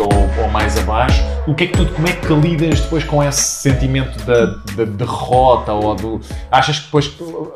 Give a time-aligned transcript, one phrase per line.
[0.00, 1.22] ou, ou, mais abaixo.
[1.46, 4.46] O que é que tu, como é que lidas depois com esse sentimento da,
[4.76, 6.20] da derrota ou do.
[6.50, 7.12] Achas que depois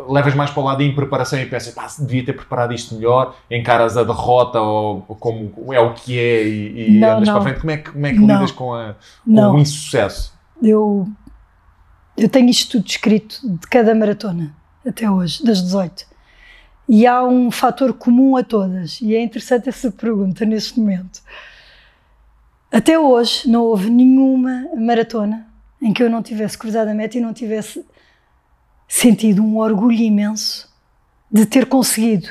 [0.09, 3.37] levas mais para o lado da impreparação e pensas, pá, devia ter preparado isto melhor,
[3.51, 7.35] encaras a derrota ou, como é o que é e, e não, andas não.
[7.35, 7.61] para frente?
[7.61, 8.95] Como é que, como é que lidas com, a,
[9.25, 10.35] com o insucesso?
[10.63, 11.09] Eu,
[12.17, 14.55] eu tenho isto tudo escrito de cada maratona
[14.87, 16.17] até hoje, das 18.
[16.89, 21.21] E há um fator comum a todas, e é interessante essa pergunta neste momento.
[22.71, 25.47] Até hoje não houve nenhuma maratona
[25.81, 27.85] em que eu não tivesse cruzado a meta e não tivesse
[28.89, 30.73] sentido um orgulho imenso
[31.31, 32.29] de ter conseguido.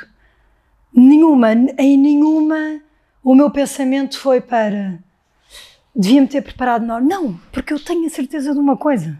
[0.93, 2.81] Nenhuma, em nenhuma,
[3.23, 4.99] o meu pensamento foi para
[5.95, 7.01] devia-me ter preparado melhor.
[7.01, 9.17] Não, porque eu tenho a certeza de uma coisa.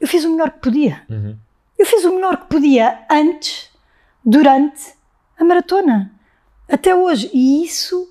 [0.00, 1.02] Eu fiz o melhor que podia.
[1.10, 1.36] Uhum.
[1.78, 3.68] Eu fiz o melhor que podia antes,
[4.24, 4.94] durante
[5.38, 6.10] a maratona.
[6.68, 7.30] Até hoje.
[7.34, 8.10] E isso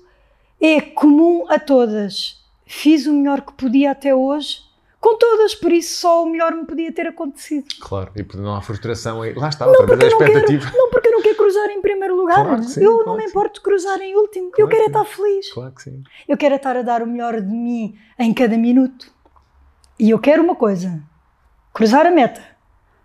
[0.60, 2.44] é comum a todas.
[2.66, 4.58] Fiz o melhor que podia até hoje,
[5.00, 7.66] com todas, por isso só o melhor me podia ter acontecido.
[7.80, 9.32] Claro, e não há frustração aí.
[9.32, 10.66] Lá está, outra vez a expectativa.
[10.66, 12.44] Quero, não, porque eu não quero cruzar em primeiro lugar.
[12.44, 14.50] Claro sim, eu claro não me importo de cruzar em último.
[14.50, 15.52] Claro eu quero é estar feliz.
[15.52, 16.02] Claro que sim.
[16.28, 19.10] Eu quero é estar a dar o melhor de mim em cada minuto.
[19.98, 21.02] E eu quero uma coisa:
[21.72, 22.42] cruzar a meta.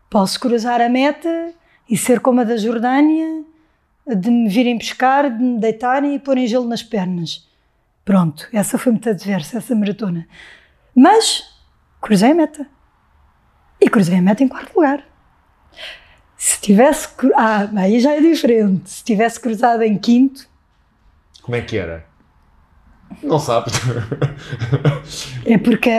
[0.10, 1.54] Posso cruzar a meta
[1.90, 3.46] e ser como a da Jordânia,
[4.08, 7.48] de me virem pescar, de me deitarem e porem gelo nas pernas.
[8.04, 10.28] Pronto, essa foi muito adversa, essa maratona.
[10.96, 11.44] Mas
[12.00, 12.68] cruzei a meta.
[13.82, 15.04] E cruzei a meta em quarto lugar.
[16.38, 17.10] Se tivesse.
[17.36, 18.90] Ah, aí já é diferente.
[18.90, 20.48] Se tivesse cruzado em quinto.
[21.42, 22.06] Como é que era?
[23.24, 23.74] Não sabes.
[25.46, 25.90] é porque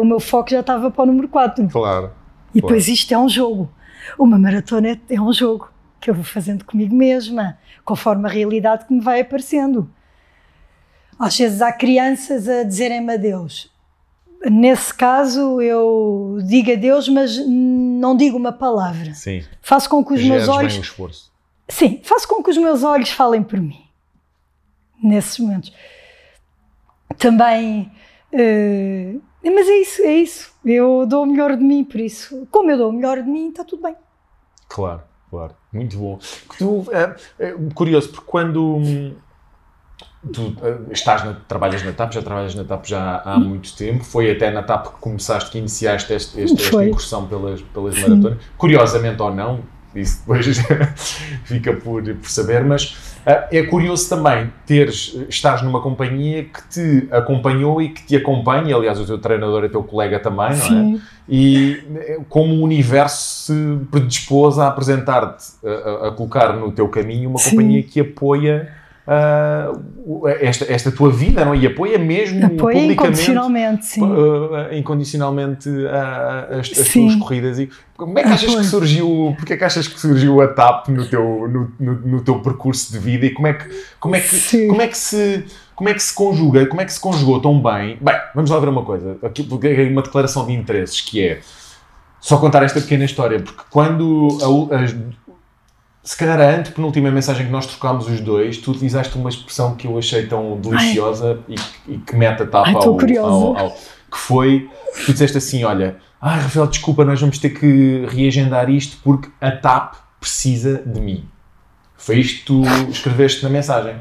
[0.00, 1.68] o meu foco já estava para o número 4.
[1.68, 2.12] Claro.
[2.54, 2.94] E depois claro.
[2.94, 3.70] isto é um jogo.
[4.18, 5.68] Uma maratona é, é um jogo
[6.06, 9.90] que eu vou fazendo comigo mesma, conforme a realidade que me vai aparecendo.
[11.18, 13.68] Às vezes há crianças a dizerem-me adeus.
[14.48, 19.14] Nesse caso, eu digo adeus, mas não digo uma palavra.
[19.14, 19.42] Sim.
[19.60, 20.74] Faço com que os Geres meus olhos.
[20.74, 21.32] Bem o esforço.
[21.68, 23.84] Sim, faço com que os meus olhos falem por mim.
[25.02, 25.72] Nesses momentos.
[27.18, 27.90] Também.
[28.32, 30.54] Uh, mas é isso, é isso.
[30.64, 32.46] Eu dou o melhor de mim, por isso.
[32.52, 33.96] Como eu dou o melhor de mim, está tudo bem.
[34.68, 35.52] Claro, claro.
[35.72, 36.18] Muito bom.
[36.58, 39.14] Tu, é, é, curioso, porque quando hum,
[40.32, 43.40] tu eh, estás na, trabalhas na TAP, já trabalhas na TAP já há hum.
[43.40, 47.60] muito tempo, foi até na TAP que começaste, que iniciaste este, este, esta incursão pelas,
[47.62, 49.60] pelas maratonas, curiosamente ou não,
[50.00, 50.46] isso depois
[51.44, 57.08] fica por, por saber, mas uh, é curioso também teres, estás numa companhia que te
[57.10, 60.70] acompanhou e que te acompanha, aliás o teu treinador é teu colega também, Sim.
[60.70, 61.16] não é?
[61.28, 67.30] E eh, como o universo se predispôs a apresentar-te, a, a, colocar no teu caminho
[67.30, 67.50] uma Sim.
[67.50, 68.72] companhia que apoia
[69.06, 71.54] uh, esta, esta tua vida, não?
[71.54, 74.02] E apoia mesmo apoia incondicionalmente, sim.
[74.02, 77.58] Uh, incondicionalmente uh, as, as tuas corridas.
[77.58, 80.88] E como é que achas que surgiu, porque é que achas que surgiu a TAP
[80.88, 83.68] no teu, no, no, no teu percurso de vida e como é que,
[83.98, 85.44] como é que, como é que se
[85.76, 87.98] como é que se conjuga, como é que se conjugou tão bem?
[88.00, 91.40] Bem, vamos lá ver uma coisa, aqui é uma declaração de interesses que é
[92.18, 94.86] só contar esta pequena história, porque quando a, a,
[96.06, 99.88] se calhar a antepenúltima mensagem que nós trocámos os dois, tu utilizaste uma expressão que
[99.88, 101.56] eu achei tão deliciosa e,
[101.88, 104.70] e, que mete a tapa Ai, ao, ao, ao, que foi,
[105.04, 109.50] tu disseste assim, olha, ah, Rafael, desculpa, nós vamos ter que reagendar isto porque a
[109.50, 111.28] TAP precisa de mim.
[111.96, 113.96] Foi isto que tu escreveste na mensagem.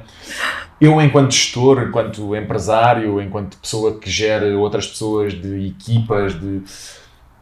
[0.79, 6.61] Eu, enquanto gestor, enquanto empresário, enquanto pessoa que gera outras pessoas de equipas, de...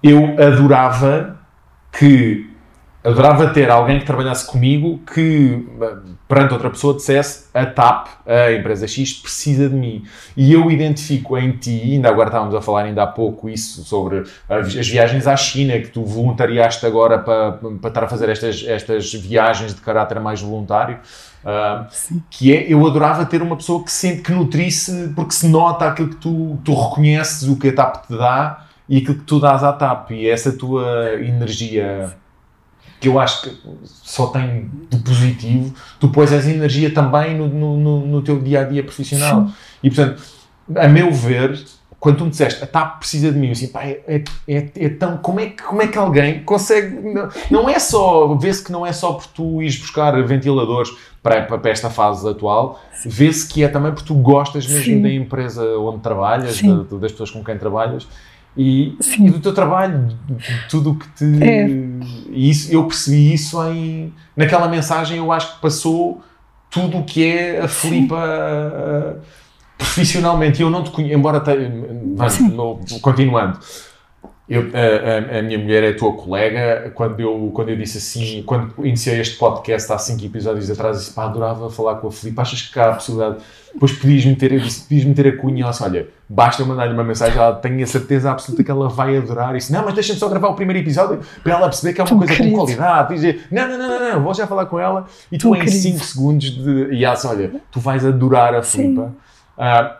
[0.01, 1.37] eu adorava
[1.91, 2.52] que
[3.03, 5.67] adorava ter alguém que trabalhasse comigo que,
[6.27, 10.05] perante outra pessoa, dissesse a TAP, a empresa X, precisa de mim.
[10.37, 14.23] E eu identifico em ti, ainda agora estávamos a falar ainda há pouco isso, sobre
[14.49, 19.13] as viagens à China, que tu voluntariaste agora para, para estar a fazer estas, estas
[19.13, 20.99] viagens de caráter mais voluntário.
[21.43, 25.85] Uh, que é, eu adorava ter uma pessoa que sente que nutrisse, porque se nota
[25.89, 29.41] aquilo que tu, tu reconheces, o que a TAP te dá e aquilo que tu
[29.41, 32.15] dás à TAP, e essa tua energia
[33.03, 33.51] que eu acho que
[33.83, 38.63] só tem de positivo, tu pões essa energia também no, no, no teu dia a
[38.63, 39.47] dia profissional.
[39.47, 39.53] Sim.
[39.83, 40.23] E portanto,
[40.73, 41.61] a meu ver,
[41.99, 44.69] quando tu me disseste a TAP precisa de mim, eu assim, pá, é, é, é,
[44.85, 45.17] é, tão.
[45.17, 46.95] Como é, que, como é que alguém consegue.
[47.13, 48.35] Não, não é só.
[48.35, 50.89] Vê-se que não é só por tu ires buscar ventiladores
[51.21, 55.01] para, para esta fase atual, vê-se que é também porque tu gostas mesmo Sim.
[55.01, 58.07] da empresa onde trabalhas, da, das pessoas com quem trabalhas
[58.55, 61.43] e, e, do teu trabalho, de tudo o que te.
[61.43, 61.67] É.
[62.29, 64.13] E isso, eu percebi isso em.
[64.35, 66.21] Naquela mensagem, eu acho que passou
[66.69, 69.19] tudo o que é a Filipa.
[69.77, 71.51] profissionalmente, eu não te conheço, embora te,
[72.15, 73.59] vamos, no, continuando,
[74.47, 76.91] eu, a, a, minha mulher é a tua colega.
[76.93, 81.13] Quando eu, quando eu disse assim, quando iniciei este podcast há 5 episódios atrás, disse
[81.13, 82.41] pá, adorava falar com a Filipe.
[82.41, 83.37] Achas que há a possibilidade?
[83.73, 85.63] Depois podias ter, eu disse, podias ter a cunha.
[85.63, 89.15] Ela disse, olha, basta mandar-lhe uma mensagem, ela tenho a certeza absoluta que ela vai
[89.15, 89.55] adorar.
[89.55, 89.71] isso.
[89.71, 92.35] não, mas deixa-me só gravar o primeiro episódio para ela perceber que é uma coisa
[92.35, 92.57] querido.
[92.57, 93.13] com qualidade.
[93.13, 95.05] Dizer, não, não, não, não, não, vou já falar com ela.
[95.31, 98.99] E tu, em 5 segundos, de, e ela disse, olha, tu vais adorar a Filipe.
[98.99, 99.13] Uh,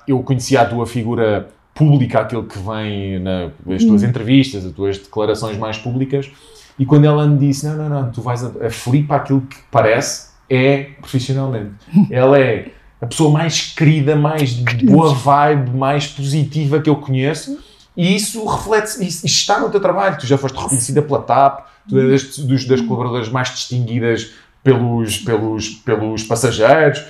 [0.06, 4.08] eu conhecia a tua figura pública aquilo que vem nas tuas hum.
[4.08, 6.30] entrevistas, as tuas declarações mais públicas.
[6.78, 9.58] E quando ela me disse: Não, não, não, tu vais a, a flipa aquilo que
[9.72, 11.74] parece, é profissionalmente.
[12.10, 12.72] ela é
[13.02, 17.60] a pessoa mais querida, mais boa vibe, mais positiva que eu conheço.
[17.96, 20.18] E isso reflete, isso está no teu trabalho.
[20.18, 24.32] Tu já foste reconhecida pela TAP, tu és das, das colaboradoras mais distinguidas
[24.64, 27.04] pelos, pelos, pelos passageiros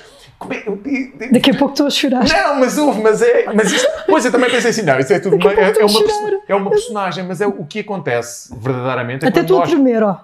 [1.32, 2.28] Daqui a pouco estou a chorar.
[2.28, 3.46] Não, mas houve, mas é.
[3.54, 5.36] Mas isto, pois eu também pensei assim, não, isso é tudo.
[5.36, 6.00] Uma, é, é, uma,
[6.50, 9.26] é uma personagem, mas é o que acontece verdadeiramente.
[9.26, 9.70] É Até estou nós...
[9.70, 10.18] a tremer, ó.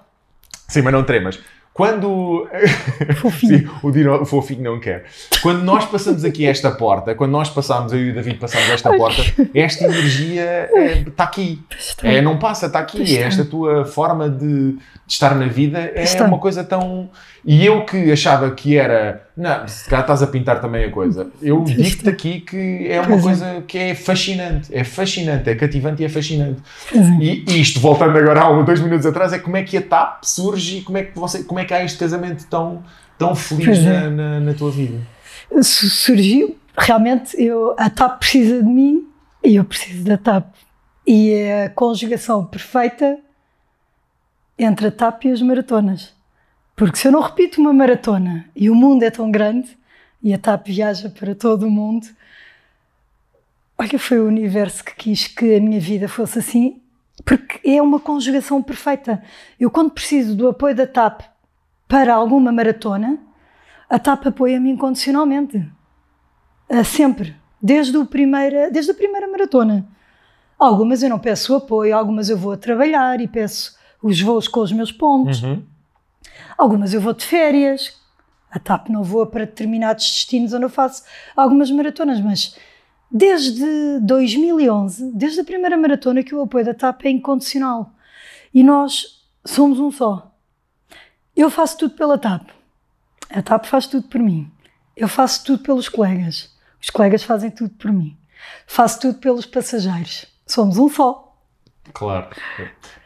[0.68, 1.38] Sim, mas não tremas.
[1.72, 2.48] Quando.
[3.16, 3.58] Fofinho.
[3.58, 5.04] Sim, o, Dino, o fofinho não quer.
[5.40, 8.90] Quando nós passamos aqui esta porta, quando nós passamos, eu e o David passamos esta
[8.96, 9.22] porta,
[9.54, 10.68] esta energia
[11.06, 11.62] está é, aqui.
[12.02, 13.16] É, não passa, está aqui.
[13.16, 14.78] É esta tua forma de, de
[15.08, 17.08] estar na vida é uma coisa tão.
[17.44, 19.26] E eu que achava que era.
[19.36, 21.30] Não, se calhar estás a pintar também a coisa.
[21.40, 24.68] Eu digo-te aqui que é uma coisa que é fascinante.
[24.74, 26.60] É fascinante, é cativante e é fascinante.
[27.20, 30.78] E isto, voltando agora há dois minutos atrás, é como é que a TAP surge
[30.78, 32.82] e como é que, você, como é que há este casamento tão,
[33.18, 33.82] tão feliz é.
[33.82, 34.98] na, na, na, tua vida?
[35.62, 39.08] Surgiu, realmente, eu, a TAP precisa de mim
[39.44, 40.54] e eu preciso da TAP.
[41.06, 43.18] E é a conjugação perfeita
[44.58, 46.14] entre a TAP e as maratonas.
[46.76, 49.76] Porque se eu não repito uma maratona e o mundo é tão grande
[50.22, 52.06] e a TAP viaja para todo o mundo,
[53.78, 56.80] olha, foi o universo que quis que a minha vida fosse assim,
[57.24, 59.22] porque é uma conjugação perfeita.
[59.58, 61.22] Eu, quando preciso do apoio da TAP
[61.90, 63.18] para alguma maratona,
[63.88, 65.68] a TAP apoia-me incondicionalmente.
[66.84, 67.34] Sempre.
[67.60, 69.84] Desde, o primeira, desde a primeira maratona.
[70.56, 74.60] Algumas eu não peço apoio, algumas eu vou a trabalhar e peço os voos com
[74.60, 75.42] os meus pontos.
[75.42, 75.64] Uhum.
[76.56, 77.98] Algumas eu vou de férias,
[78.48, 81.02] a TAP não voa para determinados destinos onde eu faço
[81.36, 82.56] algumas maratonas, mas
[83.10, 87.92] desde 2011, desde a primeira maratona, que o apoio da TAP é incondicional.
[88.54, 90.29] E nós somos um só.
[91.36, 92.50] Eu faço tudo pela TAP.
[93.30, 94.50] A TAP faz tudo por mim.
[94.96, 96.54] Eu faço tudo pelos colegas.
[96.82, 98.16] Os colegas fazem tudo por mim.
[98.66, 100.26] Faço tudo pelos passageiros.
[100.46, 101.29] Somos um só.
[101.92, 102.26] Claro.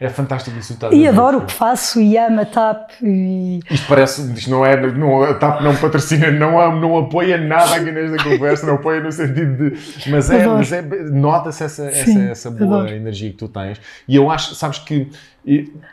[0.01, 0.77] É fantástico isso.
[0.93, 2.91] E adoro o que faço e amo a TAP.
[3.03, 3.61] E...
[3.71, 7.91] Isto parece, isto não é, não, a TAP não patrocina, não, não apoia nada aqui
[7.91, 10.11] nesta conversa, não apoia no sentido de.
[10.11, 12.95] Mas é, mas é nota-se essa, essa, essa boa adoro.
[12.95, 13.81] energia que tu tens.
[14.07, 15.11] E eu acho, sabes que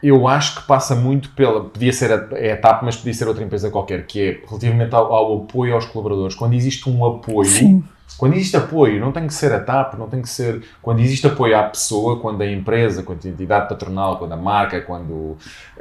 [0.01, 1.65] eu acho que passa muito pela.
[1.65, 4.95] Podia ser a, é a TAP, mas podia ser outra empresa qualquer, que é relativamente
[4.95, 6.35] ao, ao apoio aos colaboradores.
[6.35, 7.49] Quando existe um apoio.
[7.49, 7.83] Sim
[8.17, 10.63] quando existe apoio, não tem que ser a TAP, não tem que ser.
[10.81, 14.79] Quando existe apoio à pessoa, quando a empresa, quando a entidade patronal, quando a marca,
[14.81, 15.37] quando,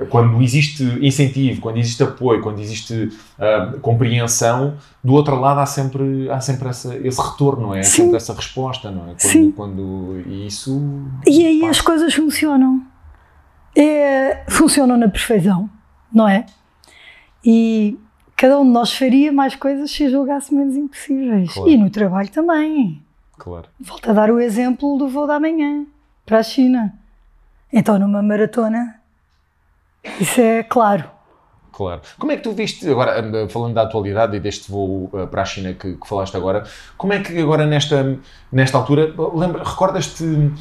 [0.08, 6.30] quando existe incentivo, quando existe apoio, quando existe uh, compreensão, do outro lado há sempre,
[6.30, 7.80] há sempre essa, esse retorno, não é?
[7.80, 9.14] Há sempre essa resposta, não é?
[9.20, 9.52] Quando, Sim.
[9.52, 10.80] quando, e isso.
[11.26, 11.70] E aí passa.
[11.70, 12.82] as coisas funcionam.
[13.76, 15.70] É, funcionam na perfeição,
[16.12, 16.44] não é?
[17.44, 17.98] E
[18.40, 21.52] cada um de nós faria mais coisas se julgasse menos impossíveis.
[21.52, 21.68] Claro.
[21.68, 23.02] E no trabalho também.
[23.36, 23.68] Claro.
[23.78, 25.84] Volto a dar o exemplo do voo da manhã
[26.24, 26.94] para a China.
[27.70, 28.98] Então, numa maratona,
[30.18, 31.10] isso é claro.
[31.80, 32.02] Claro.
[32.18, 35.44] Como é que tu viste, agora falando da atualidade e deste voo uh, para a
[35.46, 36.64] China que, que, falaste agora,
[36.98, 38.18] como é que agora nesta,
[38.52, 40.52] nesta altura, lembra, recordas-te, uh,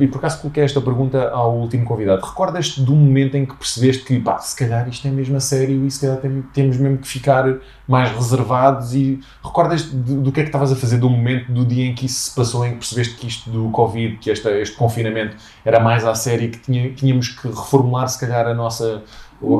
[0.00, 4.02] e por acaso coloquei esta pergunta ao último convidado, recordas-te do momento em que percebeste
[4.02, 6.98] que, pá, se calhar isto é mesmo a sério e se calhar tem, temos mesmo
[6.98, 7.44] que ficar
[7.86, 11.64] mais reservados e recordas-te do, do, que é que estavas a fazer do momento, do
[11.64, 14.50] dia em que isso se passou, em que percebeste que isto do Covid, que esta,
[14.58, 18.54] este confinamento era mais à sério e que tinha, tínhamos que reformular se calhar a
[18.54, 19.04] nossa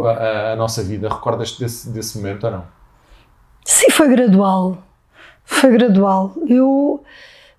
[0.07, 1.09] a, a nossa vida.
[1.09, 2.67] Recordas-te desse, desse momento ou não?
[3.65, 4.79] Sim, foi gradual.
[5.45, 6.35] Foi gradual.
[6.47, 7.03] Eu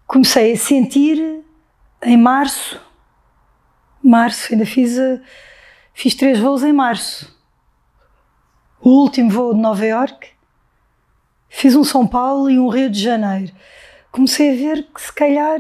[0.08, 1.44] comecei a sentir
[2.03, 2.79] em março.
[4.03, 4.98] Março, ainda fiz,
[5.94, 7.34] fiz três voos em março.
[8.82, 10.29] O último voo de Nova York,
[11.50, 13.51] fiz um São Paulo e um Rio de Janeiro.
[14.12, 15.60] Comecei a ver que se calhar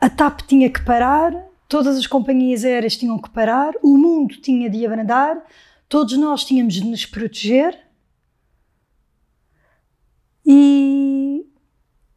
[0.00, 1.32] a TAP tinha que parar
[1.72, 5.42] todas as companhias aéreas tinham que parar, o mundo tinha de abrandar,
[5.88, 7.78] todos nós tínhamos de nos proteger.
[10.44, 11.46] E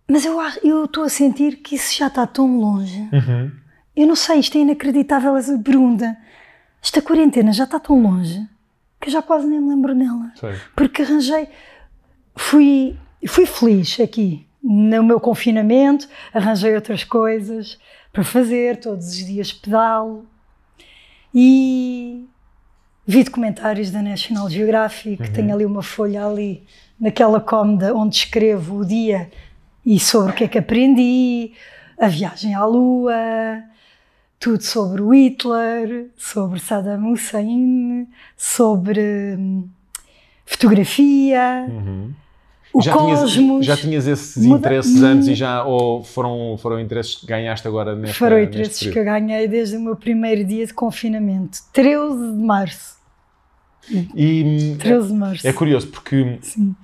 [0.10, 3.00] Mas eu estou a sentir que isso já está tão longe.
[3.14, 3.50] Uhum.
[3.96, 6.18] Eu não sei, isto é inacreditável essa pergunta.
[6.84, 8.46] Esta quarentena já está tão longe
[9.00, 10.34] que eu já quase nem me lembro nela.
[10.36, 10.54] Sei.
[10.76, 11.48] Porque arranjei,
[12.36, 17.80] fui, fui feliz aqui no meu confinamento, arranjei outras coisas
[18.16, 20.26] para fazer, todos os dias pedalo.
[21.34, 22.26] E
[23.06, 26.64] vi documentários da National Geographic, tenho ali uma folha ali
[26.98, 29.30] naquela cómoda onde escrevo o dia
[29.86, 31.52] e sobre o que é que aprendi,
[32.00, 33.62] a viagem à Lua,
[34.40, 38.08] tudo sobre o Hitler, sobre Saddam Hussein,
[38.38, 39.68] sobre hum,
[40.46, 41.68] fotografia,
[42.78, 43.66] o já, tinhas, cosmos.
[43.66, 47.96] já tinhas esses Muda- interesses antes e já ou foram, foram interesses que ganhaste agora
[47.96, 52.44] nesta, Foram interesses que eu ganhei desde o meu primeiro dia de confinamento, 13 de
[52.44, 52.96] março.
[54.16, 55.46] E hum, 13 de março.
[55.48, 56.76] é, é curioso porque Sim.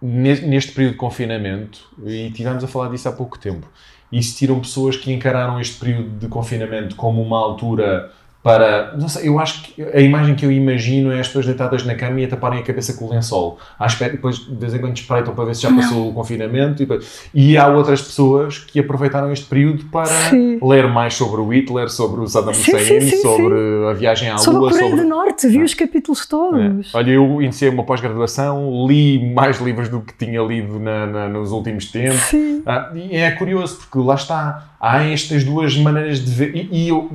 [0.00, 3.66] ne- neste período de confinamento, e tivemos a falar disso há pouco tempo,
[4.12, 8.12] existiram pessoas que encararam este período de confinamento como uma altura
[8.44, 8.94] para.
[9.00, 11.94] Não sei, eu acho que a imagem que eu imagino é as pessoas deitadas na
[11.94, 13.58] cama e a taparem a cabeça com o lençol.
[13.78, 16.82] À espera, depois de vez em quando espreitam para ver se já passou o confinamento.
[17.34, 20.58] E, e há outras pessoas que aproveitaram este período para Sim.
[20.62, 23.54] ler mais sobre o Hitler, sobre o Saddam Hussein, sobre
[23.90, 26.26] a viagem à Sobre a Lua, Coreia sobre do Norte, vi os capítulos é.
[26.28, 26.94] todos.
[26.94, 31.50] Olha, eu iniciei uma pós-graduação, li mais livros do que tinha lido na- na- nos
[31.50, 32.20] últimos tempos.
[32.24, 32.62] Sim.
[32.66, 36.88] Ah, e é curioso, porque lá está, há estas duas maneiras de ver, e, e
[36.88, 37.10] eu,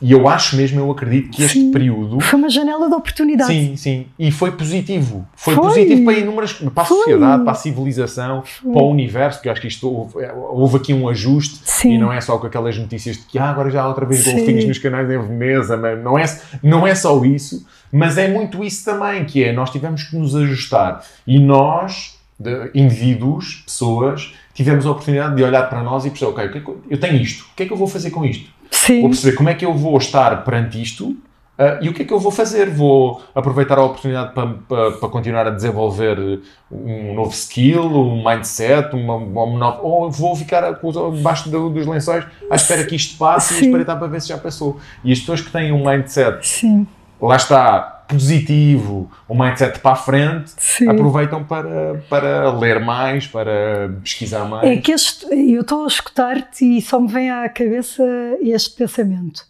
[0.00, 1.70] e eu acho mesmo, eu acredito que este Sim.
[1.72, 2.20] período.
[2.20, 3.52] Foi uma janela de oportunidade.
[3.52, 5.26] Sim, sim, e foi positivo.
[5.34, 5.64] Foi, Foi.
[5.64, 6.96] positivo para inúmeras, para a Foi.
[6.98, 10.14] sociedade, para a civilização, para o universo, porque eu acho que isto houve,
[10.50, 11.94] houve aqui um ajuste Sim.
[11.94, 14.24] e não é só com aquelas notícias de que ah, agora já há outra vez
[14.24, 16.24] golfinhos nos canais em Veneza, mas não é,
[16.62, 20.34] não é só isso, mas é muito isso também, que é nós tivemos que nos
[20.36, 26.30] ajustar e nós, de- indivíduos, pessoas, tivemos a oportunidade de olhar para nós e perceber,
[26.32, 28.24] ok, que é que eu tenho isto, o que é que eu vou fazer com
[28.24, 28.50] isto?
[28.70, 29.00] Sim.
[29.00, 31.16] Vou perceber como é que eu vou estar perante isto
[31.58, 32.70] ah, e o que é que eu vou fazer?
[32.70, 36.40] Vou aproveitar a oportunidade para, para, para continuar a desenvolver
[36.72, 40.72] um novo skill, um mindset, uma, uma nova, ou vou ficar
[41.12, 43.66] debaixo do- dos lençóis à espera que isto passe e Sim.
[43.66, 44.78] espreitar para ver se já passou.
[45.04, 46.86] E as pessoas que têm um mindset, Sim.
[47.20, 50.88] lá está, positivo, um mindset para a frente, Sim.
[50.88, 54.68] aproveitam para, para ler mais, para pesquisar mais.
[54.68, 58.02] É que este, eu estou a escutar-te e só me vem à cabeça
[58.40, 59.44] este pensamento.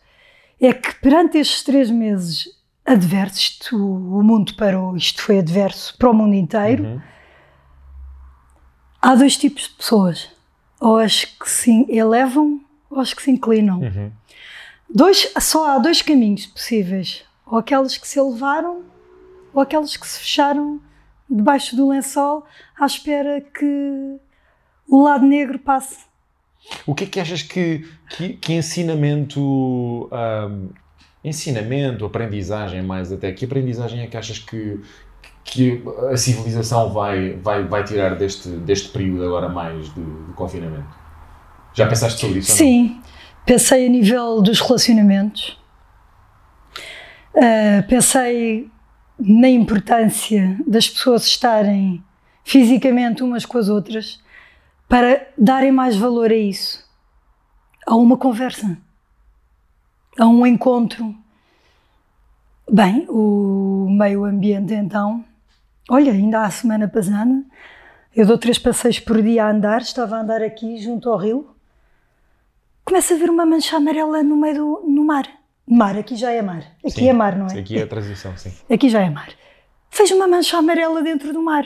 [0.60, 2.48] É que perante estes três meses
[2.84, 7.00] adversos, o mundo parou, isto foi adverso para o mundo inteiro, Uhum.
[9.00, 10.28] há dois tipos de pessoas.
[10.80, 13.80] Ou as que se elevam ou as que se inclinam.
[13.80, 14.10] Uhum.
[14.92, 17.22] Dois, só há dois caminhos possíveis.
[17.50, 18.84] Ou aquelas que se elevaram
[19.52, 20.80] ou aquelas que se fecharam
[21.28, 22.44] debaixo do lençol
[22.78, 24.16] à espera que
[24.88, 25.98] o lado negro passe.
[26.86, 30.68] O que é que achas que, que, que ensinamento, ahm,
[31.24, 34.80] ensinamento, aprendizagem mais até, que aprendizagem é que achas que,
[35.44, 40.98] que a civilização vai, vai, vai tirar deste, deste período agora mais de, de confinamento?
[41.72, 42.52] Já pensaste sobre isso?
[42.52, 43.00] Sim,
[43.46, 45.59] pensei a nível dos relacionamentos,
[47.34, 48.70] Ah, pensei
[49.18, 52.02] na importância das pessoas estarem
[52.42, 54.22] fisicamente umas com as outras
[54.88, 56.84] para darem mais valor a isso,
[57.86, 58.76] a uma conversa,
[60.18, 61.14] a um encontro.
[62.68, 65.24] Bem, o meio ambiente então,
[65.88, 67.44] olha, ainda há semana passada,
[68.14, 71.54] eu dou três passeios por dia a andar, estava a andar aqui junto ao rio,
[72.84, 75.39] começa a ver uma mancha amarela no meio do no mar.
[75.70, 76.64] Mar, aqui já é mar.
[76.84, 77.60] Aqui Sim, é mar, não é?
[77.60, 78.52] Aqui é a transição, sim.
[78.68, 79.32] Aqui já é mar.
[79.96, 81.64] Vejo uma mancha amarela dentro do mar.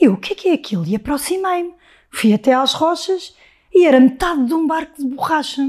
[0.00, 0.84] E eu, o que é que é aquilo?
[0.84, 1.74] E aproximei-me.
[2.10, 3.36] Fui até às rochas
[3.72, 5.62] e era metade de um barco de borracha.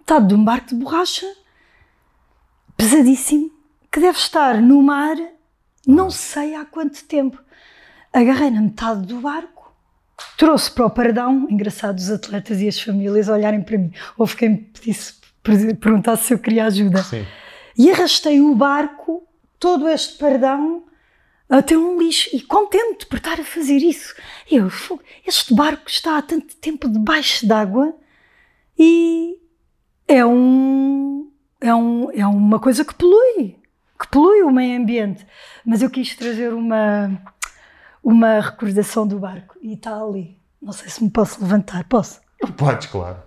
[0.00, 1.26] Metade de um barco de borracha,
[2.76, 3.50] pesadíssimo,
[3.90, 5.16] que deve estar no mar
[5.86, 7.38] não sei há quanto tempo.
[8.12, 9.74] Agarrei na metade do barco,
[10.36, 13.92] trouxe para o paradão, engraçado os atletas e as famílias olharem para mim.
[14.16, 17.26] Houve quem me pedisse, perguntasse se eu queria ajuda Sim.
[17.76, 19.26] e arrastei o barco,
[19.58, 20.84] todo este perdão,
[21.48, 22.30] até um lixo.
[22.32, 24.14] E contente por estar a fazer isso.
[24.50, 27.94] Eu, "Fogo, este barco está há tanto tempo debaixo d'água
[28.78, 29.36] e
[30.08, 31.30] é, um,
[31.60, 33.56] é, um, é uma coisa que polui,
[34.00, 35.26] que polui o meio ambiente.
[35.64, 37.10] Mas eu quis trazer uma,
[38.02, 40.38] uma recordação do barco e está ali.
[40.60, 41.84] Não sei se me posso levantar.
[41.84, 42.20] Posso?
[42.56, 43.22] Podes, claro.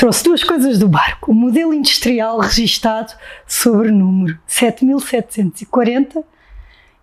[0.00, 1.30] Trouxe duas coisas do barco.
[1.30, 3.12] O modelo industrial registado
[3.46, 6.24] sobre o número 7740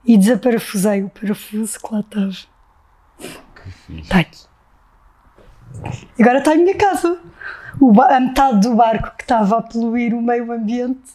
[0.04, 2.32] e desaparafusei o parafuso que lá estava.
[3.20, 4.02] Que fixe.
[4.02, 4.40] Está aqui.
[6.20, 7.20] Agora está em minha casa.
[7.80, 11.12] O a metade do barco que estava a poluir o meio ambiente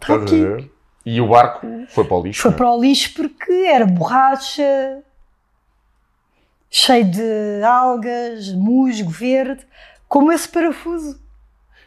[0.00, 0.70] está aqui.
[1.04, 2.42] E o barco foi para o lixo.
[2.42, 2.54] Foi é?
[2.54, 5.02] para o lixo porque era borracha,
[6.70, 9.66] cheio de algas, musgo verde,
[10.06, 11.23] como esse parafuso.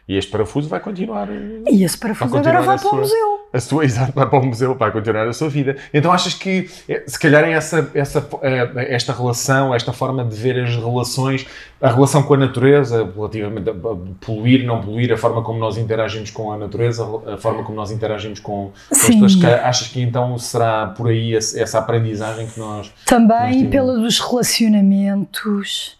[0.08, 1.28] E este parafuso vai continuar.
[1.30, 3.38] eh, E esse parafuso Vai agora vai para o sua- museu.
[3.52, 5.76] A sua, exato, vai para o museu, vai continuar a sua vida.
[5.92, 10.34] Então achas que, eh, se calhar, é essa, essa, eh, esta relação, esta forma de
[10.34, 11.46] ver as relações,
[11.78, 13.74] a relação com a natureza, relativamente a
[14.24, 17.90] poluir, não poluir, a forma como nós interagimos com a natureza, a forma como nós
[17.90, 22.86] interagimos com, com as achas que então será por aí essa aprendizagem que nós.
[22.86, 23.70] Nós Também tínhamos.
[23.70, 25.98] pela dos relacionamentos.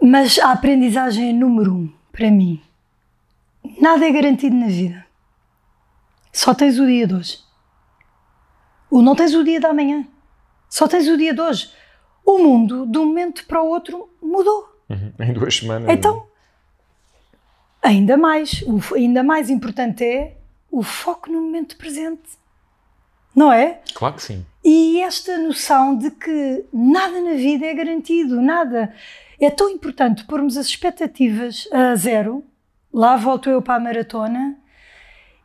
[0.00, 2.60] Mas a aprendizagem é número um para mim.
[3.84, 5.04] Nada é garantido na vida.
[6.32, 7.38] Só tens o dia de hoje.
[8.90, 10.06] Ou não tens o dia da manhã.
[10.70, 11.70] Só tens o dia de hoje.
[12.24, 14.74] O mundo, de um momento para o outro, mudou.
[15.20, 15.90] Em duas semanas.
[15.90, 16.26] Então,
[17.82, 20.38] ainda mais, o ainda mais importante é
[20.70, 22.38] o foco no momento presente.
[23.36, 23.82] Não é?
[23.92, 24.46] Claro que sim.
[24.64, 28.94] E esta noção de que nada na vida é garantido, nada.
[29.38, 32.42] É tão importante pormos as expectativas a zero.
[32.94, 34.56] Lá volto eu para a maratona.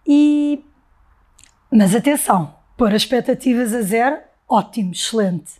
[0.06, 0.64] E.
[1.72, 5.54] Mas atenção, pôr as expectativas a zero, ótimo, excelente.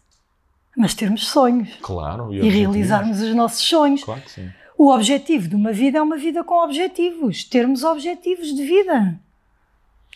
[0.78, 2.32] Mas termos sonhos Claro.
[2.34, 2.54] e objetivos.
[2.54, 4.04] realizarmos os nossos sonhos.
[4.04, 4.50] Claro que sim.
[4.78, 7.44] O objetivo de uma vida é uma vida com objetivos.
[7.44, 9.20] Termos objetivos de vida.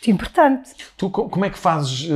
[0.03, 0.71] Muito importante.
[0.97, 2.09] Tu, co- como é que fazes?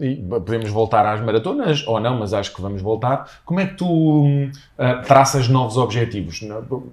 [0.00, 3.28] e podemos voltar às maratonas ou não, mas acho que vamos voltar.
[3.44, 3.86] Como é que tu
[4.24, 6.40] hum, eh, traças novos objetivos?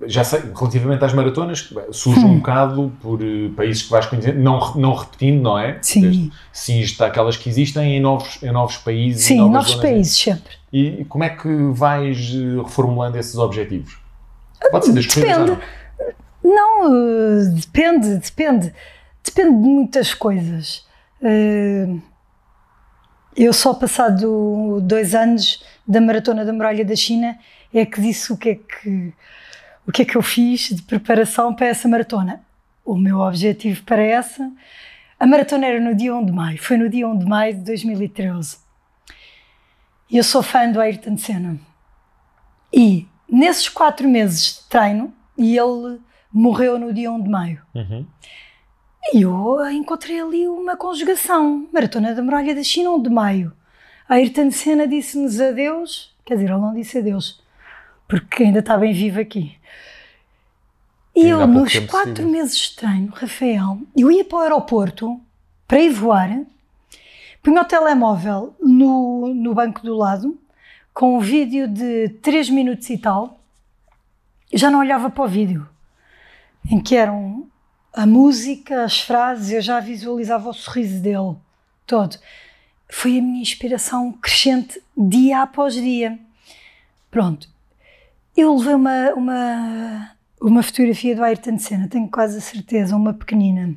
[0.08, 2.31] Já sei, relativamente às maratonas, surge Hum.
[2.33, 5.77] um bocado por eh, países que vais conhecer, não, não repetindo, não é?
[5.81, 6.29] Sim.
[6.51, 9.24] Sim, está aquelas que existem em novos, em novos países.
[9.24, 10.53] em Sim, novas novos países sempre.
[10.74, 13.98] E como é que vais eh, reformulando esses objetivos?
[14.70, 15.51] Pode ser das Depende.
[15.51, 15.57] não?
[16.44, 18.74] Não, eh, depende, depende.
[19.24, 20.86] Depende de muitas coisas.
[21.22, 21.88] Eh,
[23.36, 27.38] eu só passado dois anos da Maratona da Muralha da China
[27.74, 29.14] é que disse o que é que,
[29.88, 32.42] o que, é que eu fiz de preparação para essa maratona.
[32.84, 34.51] O meu objetivo para essa...
[35.20, 36.57] A maratona era no dia 1 de maio.
[36.57, 38.57] Foi no dia 1 de maio de 2013.
[40.10, 41.60] E eu sou fã do Ayrton Senna.
[42.74, 46.00] E nesses quatro meses de treino, e ele
[46.34, 48.05] morreu no dia 1 de maio, Uhum.
[49.14, 51.68] E eu encontrei ali uma conjugação.
[51.74, 53.53] Maratona da Muralha da China, 1 de maio.
[54.07, 57.42] A Ayrton Senna disse-nos adeus, quer dizer, ele não disse adeus,
[58.07, 59.57] porque ainda está bem vivo aqui.
[61.16, 65.20] E eu, nos quatro meses de treino, Rafael, eu ia para o aeroporto
[65.68, 66.42] para ir voar,
[67.44, 70.37] punha o telemóvel no, no banco do lado,
[70.94, 73.40] com um vídeo de 3 minutos e tal,
[74.51, 75.68] eu já não olhava para o vídeo,
[76.70, 77.50] em que eram
[77.94, 81.36] a música, as frases, eu já visualizava o sorriso dele
[81.86, 82.18] todo.
[82.90, 86.18] Foi a minha inspiração crescente dia após dia.
[87.10, 87.50] Pronto.
[88.36, 93.75] Eu levei uma, uma, uma fotografia do Ayrton Senna, tenho quase a certeza, uma pequenina,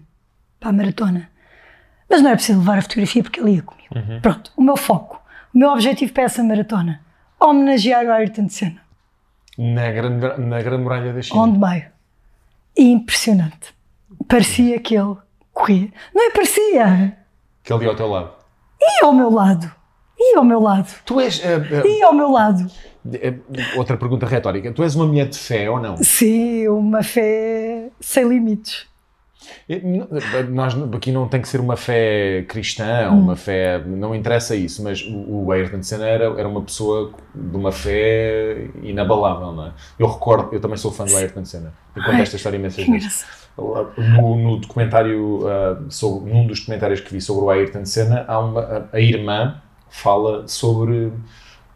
[0.61, 1.29] para a maratona.
[2.09, 3.95] Mas não é preciso levar a fotografia porque ele ia comigo.
[4.23, 5.21] Pronto, o meu foco,
[5.53, 7.01] o meu objetivo para essa maratona,
[7.41, 8.81] homenagear o Ayrton Senna,
[9.59, 11.43] Na, grande, na Grande Muralha da China.
[11.43, 11.87] 1 de maio.
[12.77, 13.75] E impressionante.
[14.29, 15.17] Parecia que ele
[15.53, 15.89] corria.
[16.15, 17.17] Não é parecia?
[17.63, 18.31] Que ali ao teu lado.
[18.81, 19.71] E ao meu lado.
[20.19, 20.89] E ao meu lado.
[21.05, 21.41] Tu és.
[21.45, 22.67] eh, eh, E ao meu lado.
[23.13, 23.35] eh,
[23.77, 24.73] outra pergunta retórica.
[24.73, 25.97] Tu és uma mulher de fé ou não?
[25.97, 28.87] Sim, uma fé sem limites.
[30.51, 33.21] Nós aqui não tem que ser uma fé cristã, Hum.
[33.21, 33.79] uma fé.
[33.85, 38.69] Não interessa isso, mas o o Ayrton Senna era, era uma pessoa de uma fé
[38.83, 39.73] inabalável, não é?
[39.99, 41.75] Eu recordo, eu também sou fã do Ayrton Senna.
[41.95, 43.27] Eu conto Ai, esta história imensas vezes.
[43.97, 48.39] No, no documentário, ah, sobre, num dos documentários que vi sobre o Ayrton Senna, há
[48.39, 48.61] uma,
[48.93, 51.13] a, a irmã fala sobre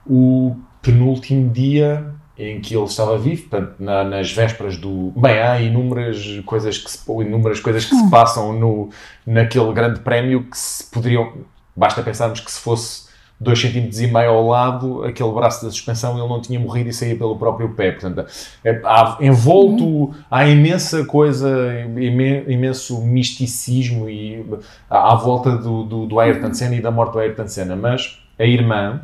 [0.07, 5.13] o penúltimo dia em que ele estava vivo, portanto, na- nas vésperas do.
[5.17, 8.91] Bem, há inúmeras coisas que se, inúmeras coisas que se passam no,
[9.27, 11.33] naquele grande prémio que se poderiam.
[11.77, 13.08] Basta pensarmos que se fosse
[13.43, 16.93] 2,5 cm e meio ao lado, aquele braço da suspensão, ele não tinha morrido e
[16.93, 17.93] saía pelo próprio pé.
[17.93, 18.27] Portanto,
[18.65, 21.49] é, há envolto, há imensa coisa,
[21.97, 24.45] imen- imenso misticismo e,
[24.91, 27.77] à, à volta do, do, do Ayrton Senna e da morte do Ayrton Senna.
[27.77, 29.03] Mas a irmã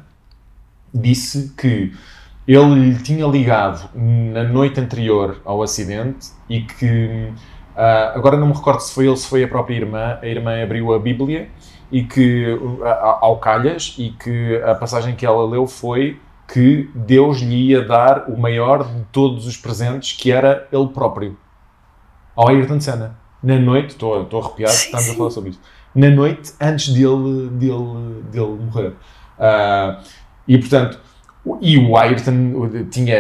[0.93, 1.93] disse que
[2.47, 7.33] ele lhe tinha ligado na noite anterior ao acidente e que
[7.77, 10.19] ah, agora não me recordo se foi ele se foi a própria irmã.
[10.21, 11.49] A irmã abriu a Bíblia
[11.95, 16.19] e que a- ao calhas e que a passagem que ela leu foi
[16.53, 21.37] que Deus lhe ia dar o maior de todos os presentes, que era ele próprio.
[22.35, 23.17] Ao Ayrton Senna.
[23.41, 25.17] Na noite, estou arrepiado, Sim, estamos a sim.
[25.19, 25.61] falar sobre isso.
[25.95, 28.95] Na noite, antes dele, dele, dele morrer.
[29.39, 30.01] Ah,
[30.49, 30.99] e portanto,
[31.61, 33.17] e o Ayrton tinha,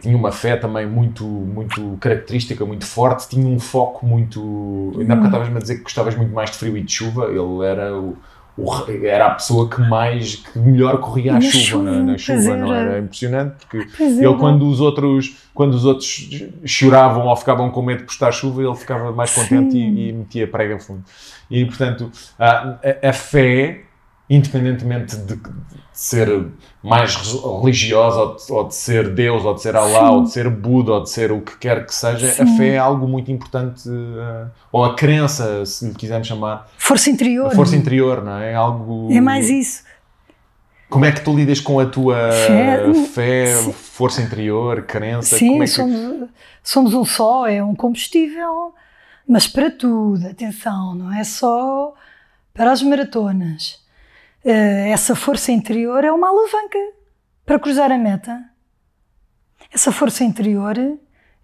[0.00, 4.94] tinha uma fé também muito, muito característica, muito forte, tinha um foco muito.
[4.98, 7.26] Ainda há bocado estavas-me a dizer que gostavas muito mais de frio e de chuva,
[7.26, 8.16] ele era o.
[8.56, 12.18] o- era a pessoa que mais, que melhor corria à Na chuva, chuva, na, na
[12.18, 12.98] chuva, não era.
[12.98, 13.54] impressionante?
[13.60, 18.10] Porque Pois ele, quando os outros, quando os outros choravam ou ficavam com medo por
[18.12, 21.04] estar chuva, ele ficava mais contente e, e metia prega a fundo.
[21.50, 23.82] E, portanto, a, a- a fé,
[24.30, 25.50] independentemente de, de
[25.92, 26.46] ser
[26.82, 30.14] mais re- religiosa, ou de, ou de ser Deus, ou de ser Allah, Sim.
[30.14, 32.56] ou de ser Buda, ou de ser o que quer que seja, a Sim.
[32.56, 37.46] fé é algo muito importante, eh, ou a crença, se lhe quisermos chamar, Força interior.
[37.46, 38.52] a força interior, não é?
[38.52, 39.08] É algo...
[39.12, 39.82] É mais isso.
[40.88, 42.94] Como é que tu lidas com a tua Fé.
[43.12, 43.72] fé, Sim.
[43.72, 45.36] força interior, crença?
[45.36, 45.66] Sim, é que...
[45.66, 46.28] somos,
[46.62, 48.72] somos um só, é um combustível,
[49.28, 51.92] mas para tudo, atenção, não é só
[52.54, 53.80] para as maratonas.
[54.50, 56.78] Eh, essa força interior é uma alavanca
[57.44, 58.42] para cruzar a meta.
[59.70, 60.74] Essa força interior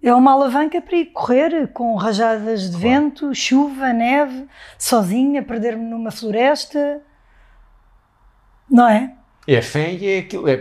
[0.02, 4.46] é uma alavanca para ir correr com rajadas de vento, chuva, neve,
[4.78, 7.02] sozinha, perder-me numa floresta.
[8.70, 9.14] Não é?
[9.46, 10.48] É fé e é aquilo.
[10.48, 10.56] É,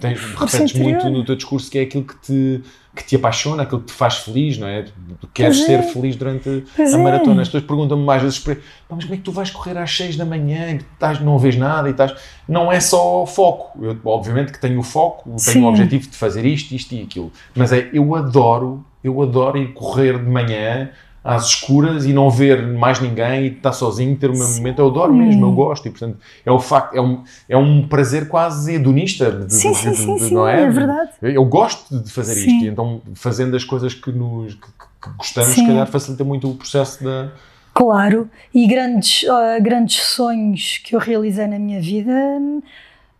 [0.00, 3.80] tens, repetes muito no teu discurso que é aquilo que te, que te apaixona, aquilo
[3.80, 4.84] que te faz feliz, não é?
[5.32, 5.82] Queres Pois ser é.
[5.82, 7.02] feliz durante Pois a é.
[7.02, 7.40] maratona.
[7.42, 8.54] As pessoas perguntam-me mais vezes: "Pá,
[8.90, 11.56] mas como é que tu vais correr às 6 da manhã e estás, não vês
[11.56, 12.14] nada e estás.
[12.46, 13.82] Não é só foco.
[13.82, 15.62] Eu, obviamente que tenho o foco, tenho Sim.
[15.62, 17.32] o objetivo de fazer isto, isto e aquilo.
[17.54, 20.90] Mas é, eu adoro, eu adoro ir correr de manhã
[21.24, 24.78] às escuras e não ver mais ninguém e estar sozinho, ter o meu momento.
[24.80, 25.86] Eu adoro mesmo, eu gosto.
[25.86, 29.30] E, portanto, é o facto, é um, é um prazer quase hedonista.
[29.30, 31.10] De, Sim, de- sim, de- sim, de- sim, não é verdade.
[31.22, 32.50] Eu gosto de fazer isto.
[32.50, 32.64] Sim.
[32.64, 35.60] E então, fazendo as coisas que, nos, que, que gostamos, Sim.
[35.62, 37.30] se calhar facilita muito o processo da.
[37.74, 42.12] Claro, e grandes, ah, grandes sonhos que eu realizei na minha vida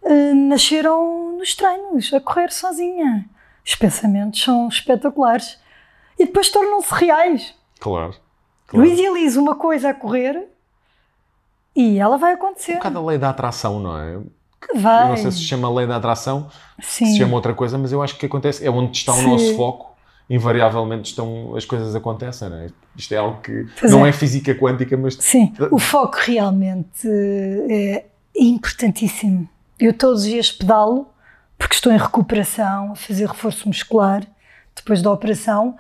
[0.05, 3.25] ah, nasceram nos treinos, a correr sozinha.
[3.65, 5.57] Os pensamentos são espetaculares
[6.19, 7.55] e depois tornam-se reais.
[7.83, 8.15] Claro.
[8.73, 10.49] Eu idealizo uma coisa a correr
[11.75, 12.75] e ela vai acontecer.
[12.75, 14.21] Um bocado a lei da atração, não é?
[14.77, 15.05] vai.
[15.05, 16.49] Eu não sei se se chama lei da atração,
[16.81, 17.07] Sim.
[17.07, 18.65] se chama outra coisa, mas eu acho que acontece.
[18.65, 19.27] É onde está o Sim.
[19.31, 19.91] nosso foco.
[20.31, 22.69] Invariavelmente estão, as coisas acontecem, não é?
[22.97, 24.11] Isto é algo que Pois não é.
[24.11, 24.13] é.
[24.13, 27.07] física quântica, mas Sim, o foco realmente
[27.69, 28.05] eh,
[28.37, 29.49] é importantíssimo.
[29.79, 31.09] Eu todos os dias pedalo,
[31.59, 34.25] porque estou em recuperação, a fazer reforço muscular
[34.77, 35.77] depois da operação,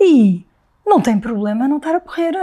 [0.00, 0.44] e
[0.84, 2.34] não tem problema não estar a correr.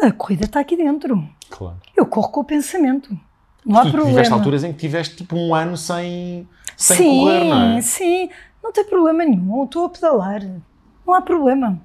[0.00, 1.26] A corrida está aqui dentro.
[1.50, 1.76] claro.
[1.96, 3.18] Eu corro com o pensamento.
[3.64, 4.10] Não há tu problema.
[4.14, 7.80] tiveste alturas em que tiveste tipo um ano sem, sem sim, correr, não é?
[7.82, 8.30] sim,
[8.62, 9.64] não tem problema nenhum.
[9.64, 10.40] Estou a pedalar,
[11.06, 11.80] não há problema.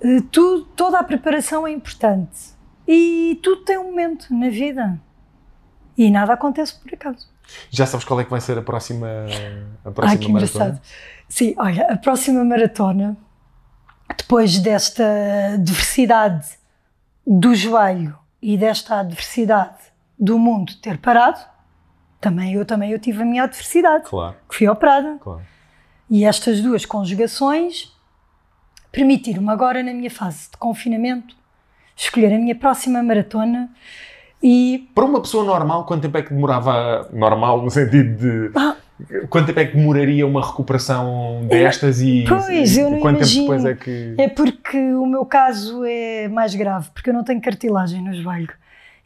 [0.00, 2.54] Eh, tu- toda a preparação é importante
[2.88, 4.98] e tudo tem um momento na vida
[5.96, 7.28] e nada acontece por acaso.
[7.68, 9.06] Já sabes qual é que vai ser a próxima,
[9.84, 10.64] a Ai, próxima que maratona?
[10.64, 10.80] engraçado.
[11.28, 13.16] Sim, olha, a próxima maratona,
[14.16, 15.04] depois desta
[15.54, 16.46] adversidade
[17.26, 19.76] do joelho e desta adversidade
[20.18, 21.38] do mundo ter parado,
[22.20, 25.16] também eu também eu tive a minha adversidade, Claro, que fui operada.
[25.20, 25.40] claro.
[26.08, 27.92] E estas duas conjugações
[28.90, 31.36] permitiram-me agora, na minha fase de confinamento,
[31.96, 33.70] escolher a minha próxima maratona
[34.42, 38.76] e Para uma pessoa normal, quanto tempo é que demorava, normal no sentido de, Ah.
[39.28, 43.46] Quanto tempo é que demoraria uma recuperação destas e, Pois, eu não quanto imagino.
[43.46, 44.14] tempo depois é que...
[44.18, 48.52] é porque o meu caso é mais grave, porque eu não tenho cartilagem no joelho.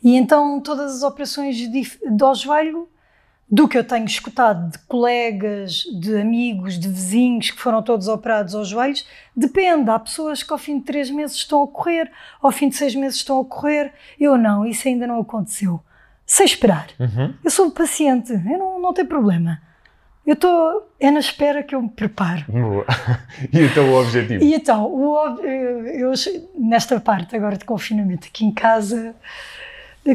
[0.02, 2.88] E então todas as operações do joelho,
[3.50, 8.54] do que eu tenho escutado de colegas, de amigos, de vizinhos que foram todos operados
[8.54, 9.90] aos joelhos, depende.
[9.90, 12.11] Há pessoas que ao fim de três meses estão a correr,
[12.42, 13.92] ao fim de seis meses estão a correr.
[14.18, 15.80] Eu não, isso ainda não aconteceu.
[16.26, 16.88] Sei esperar.
[16.98, 17.35] Uhum.
[17.44, 19.61] Eu sou paciente, eu não, não tenho problema.
[20.26, 22.44] Eu estou, é na espera que eu me preparo.
[22.48, 22.87] Boa.
[23.52, 24.42] E então o objetivo?
[24.42, 26.12] E então, o eu,
[26.58, 29.14] nesta parte agora de confinamento aqui em casa,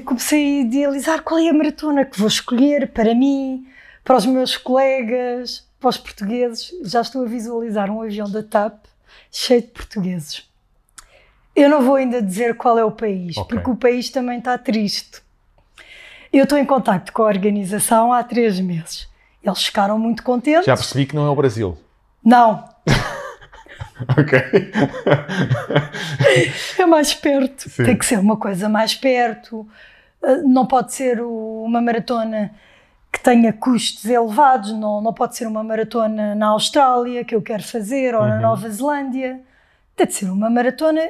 [0.03, 3.67] comecei a idealizar qual é a maratona que vou escolher para mim,
[4.03, 6.71] para os meus colegas, para os portugueses.
[6.83, 8.85] Já estou a visualizar um avião da TAP
[9.31, 10.43] cheio de portugueses.
[11.55, 13.55] Eu não vou ainda dizer qual é o país, Ok.
[13.57, 15.21] porque o país também está triste.
[16.33, 19.08] Eu estou em contacto com a organização há três meses
[19.43, 20.65] Eles ficaram muito contentes.
[20.65, 21.77] Já percebi que não é o Brasil.
[22.23, 22.63] Não,
[24.17, 24.39] Ok.
[26.77, 27.69] é mais perto.
[27.69, 27.83] Sim.
[27.83, 29.67] Tem que ser uma coisa mais perto.
[30.21, 32.51] Uh, Não pode ser uma maratona
[33.11, 37.63] que tenha custos elevados, não, não pode ser uma maratona na Austrália que eu quero
[37.63, 38.27] fazer ou Uhum.
[38.29, 39.39] na Nova Zelândia.
[39.95, 41.01] Tem de ser uma maratona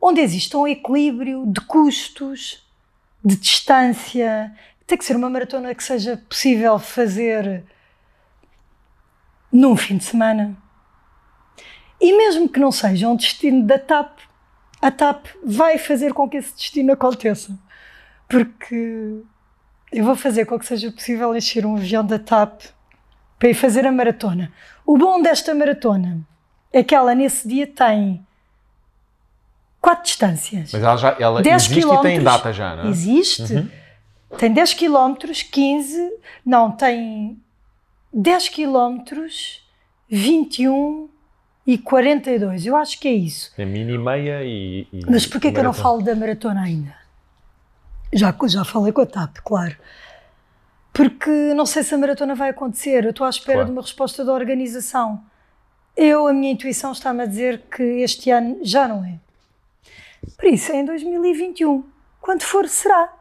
[0.00, 2.66] onde exista um equilíbrio de custos,
[3.24, 4.52] de distância.
[4.86, 7.64] Tem que ser uma maratona que seja possível fazer
[9.50, 10.56] num fim de semana.
[12.00, 14.18] E mesmo que não seja um destino da TAP,
[14.80, 17.58] a TAP vai fazer com que esse destino aconteça.
[18.28, 19.22] Porque
[19.92, 22.62] eu vou fazer com que seja possível encher um avião da TAP
[23.38, 24.52] para ir fazer a maratona.
[24.84, 26.20] O bom desta maratona
[26.72, 28.24] é que ela nesse dia tem
[29.80, 30.72] quatro distâncias.
[30.72, 32.88] Mas ela, já, ela 10 existe e tem data já, não é?
[32.88, 33.70] Existe.
[34.38, 35.14] Tem 10 km,
[35.52, 36.12] 15,
[36.44, 37.40] não, tem
[38.12, 39.02] 10 km,
[40.08, 41.08] 21
[41.66, 42.66] e 42.
[42.66, 43.52] Eu acho que é isso.
[43.54, 44.86] Tem mini e meia e.
[44.92, 46.94] e Mas porquê que eu não falo da maratona ainda?
[48.12, 49.76] Já, já falei com a TAP, claro.
[50.92, 53.04] Porque não sei se a maratona vai acontecer.
[53.04, 53.66] Eu estou à espera Claro.
[53.66, 55.22] de uma resposta da organização.
[55.96, 59.18] Eu, a minha intuição está-me a dizer que este ano já não é.
[60.36, 61.84] Por isso, é em 2021.
[62.20, 63.12] Quando for, será.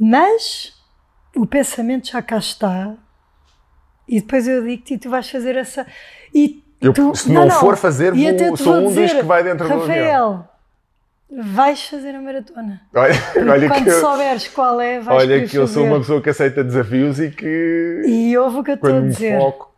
[0.00, 0.72] Mas
[1.36, 2.94] o pensamento já cá está.
[4.08, 5.86] E depois eu digo-te e tu vais fazer essa.
[6.34, 9.44] E Eu, tu, se não, for fazer, vou- até sou um dos dizer, que vai
[9.44, 9.86] dentro do avião.
[9.88, 10.48] Rafael,
[11.30, 12.80] vais fazer a maratona.
[12.94, 13.14] Olha,
[13.52, 15.88] olha Quando que, eu, souberes qual é, vais olha que eu sou fazer.
[15.94, 18.02] uma pessoa que aceita desafios e que.
[18.06, 19.38] E ouve o que eu estou a dizer.
[19.38, 19.70] foco.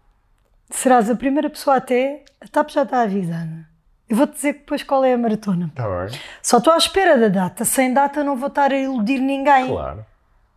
[0.70, 2.22] Serás a primeira pessoa até.
[2.40, 3.66] A TAP já está avisada.
[4.08, 5.66] Eu vou-te dizer depois qual é a maratona.
[5.66, 7.64] Está bem, Só estou à espera da data.
[7.64, 9.68] Sem data não vou estar a iludir ninguém.
[9.68, 10.06] claro.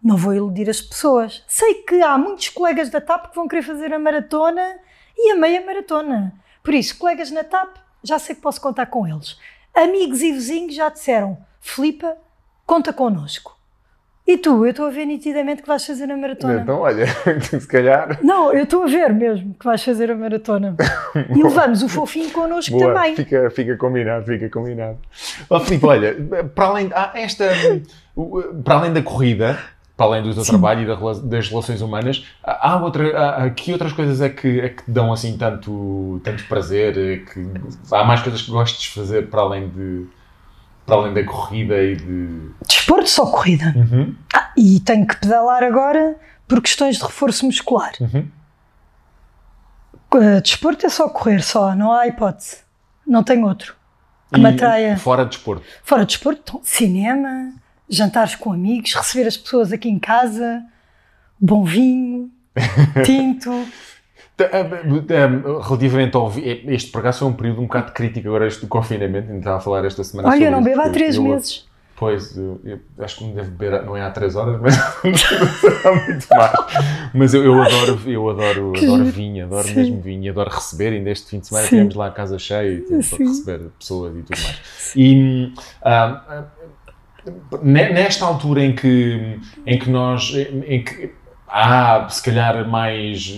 [0.05, 1.43] Não vou iludir as pessoas.
[1.47, 4.75] Sei que há muitos colegas da TAP que vão querer fazer a maratona
[5.17, 6.31] e a meia maratona.
[6.63, 9.35] Por isso, colegas na TAP, já sei que posso contar com eles.
[9.73, 12.15] Amigos e vizinhos já disseram: Filipa,
[12.67, 13.57] conta connosco.
[14.27, 16.61] E tu, eu estou a ver nitidamente que vais fazer a maratona.
[16.61, 17.07] Então, olha,
[17.41, 18.19] se calhar.
[18.23, 20.75] Não, eu estou a ver mesmo que vais fazer a maratona.
[21.35, 23.15] e levamos o fofinho connosco Boa, também.
[23.15, 24.99] fica, fica combinado, fica combinado.
[25.49, 26.15] Ó Filipe, olha,
[26.53, 27.49] para além, esta,
[28.63, 29.59] para além da corrida,
[29.97, 30.51] para além do teu Sim.
[30.51, 34.83] trabalho e das relações humanas, há outra, há, que outras coisas é que, é que
[34.83, 36.97] te dão assim tanto, tanto prazer?
[36.97, 37.47] É que,
[37.91, 40.05] há mais coisas que gostes de fazer para além, de,
[40.85, 42.49] para além da corrida e de.
[42.67, 43.73] Desporto só corrida.
[43.75, 46.15] Uhum, Ah, e tenho que pedalar agora
[46.47, 47.93] por questões de reforço muscular.
[48.01, 48.27] uhum.
[50.13, 52.59] Uh, Desporto é só correr, só, não há hipótese.
[53.05, 53.75] Não tem outro.
[54.33, 54.97] Que me E atraia.
[54.97, 55.65] Fora de desporto.
[55.83, 57.51] Fora de desporto, então, cinema,
[57.89, 60.63] jantares com amigos, receber as pessoas aqui em casa,
[61.39, 62.29] bom vinho,
[63.05, 63.51] tinto.
[64.37, 66.31] Tá, ah, ah, Relativamente ao.
[66.37, 69.27] Este, por acaso, foi um período um bocado crítico agora, este do confinamento.
[69.27, 71.65] Ainda estava a falar esta semana Olha, eu não bebo há três eu- meses.
[71.97, 76.27] Pois, eu, eu acho que não deve beber, não é há 3 horas, mas muito
[76.29, 76.53] mais.
[77.13, 79.75] Mas eu, eu adoro, eu adoro, Que adoro vinho, adoro Sim.
[79.75, 80.91] mesmo vinho, adoro receber.
[80.91, 81.69] Ainda este fim de semana Sim.
[81.69, 84.91] tivemos lá a casa cheia e tivemos para receber pessoas e tudo mais.
[84.93, 86.43] E hum, ah, ah,
[87.61, 90.33] nesta altura em que, em que nós,
[90.67, 91.11] em que
[91.47, 93.33] há se calhar mais,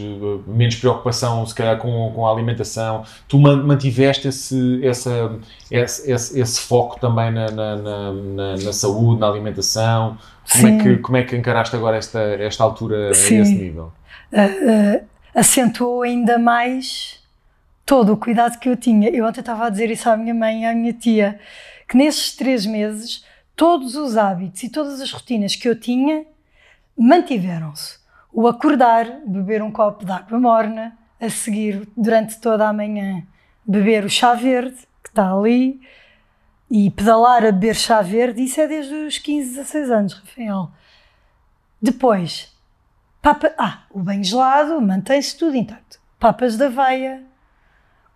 [0.47, 5.37] menos preocupação se calhar com, com a alimentação, tu man- mantiveste esse, essa,
[5.69, 8.11] esse, esse, esse foco também na, na, na,
[8.57, 10.17] na- saúde, na alimentação,
[10.51, 10.77] como é, Sim.
[10.79, 13.37] que, como é que encaraste agora esta, esta altura Sim.
[13.37, 13.91] a esse nível?
[14.33, 17.19] uh, acentuou ainda mais
[17.85, 19.09] todo o cuidado que eu tinha.
[19.09, 21.39] Eu ontem estava a dizer isso à minha mãe e à minha tia,
[21.87, 23.23] que nesses três meses
[23.57, 26.25] todos os hábitos e todas as rotinas que eu tinha
[26.97, 27.97] mantiveram-se.
[28.31, 33.25] O acordar, beber um copo de água morna, a seguir durante toda a manhã
[33.65, 35.81] beber o chá verde que está ali
[36.69, 40.71] e pedalar a beber chá verde, isso é desde os 15, 16 anos, Rafael.
[41.81, 42.55] Depois,
[43.21, 45.99] Papa, ah, o banho gelado mantém-se tudo intacto.
[46.19, 47.23] Papas de aveia,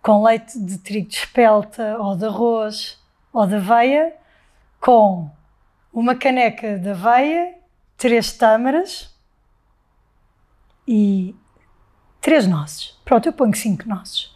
[0.00, 2.98] com leite de trigo de espelta ou de arroz
[3.32, 4.21] ou de aveia,
[4.82, 5.30] com
[5.92, 7.54] uma caneca de aveia,
[7.96, 9.14] três tâmaras
[10.86, 11.36] e
[12.20, 12.98] três nozes.
[13.04, 14.32] Pronto, eu ponho cinco nozes.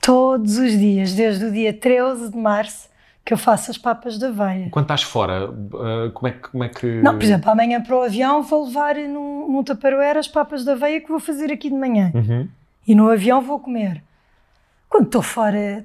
[0.00, 2.88] Todos os dias, desde o dia 13 de março,
[3.24, 4.70] que eu faço as papas de aveia.
[4.70, 6.48] Quando estás fora, ah, como é que.
[6.48, 6.86] Como é que...
[7.02, 10.70] Não, por exemplo, amanhã para o avião vou levar num, num taparoeira as papas de
[10.70, 12.12] aveia que vou fazer aqui de manhã.
[12.14, 12.48] Uhum.
[12.86, 14.00] E no avião vou comer.
[14.88, 15.84] Quando estou fora, é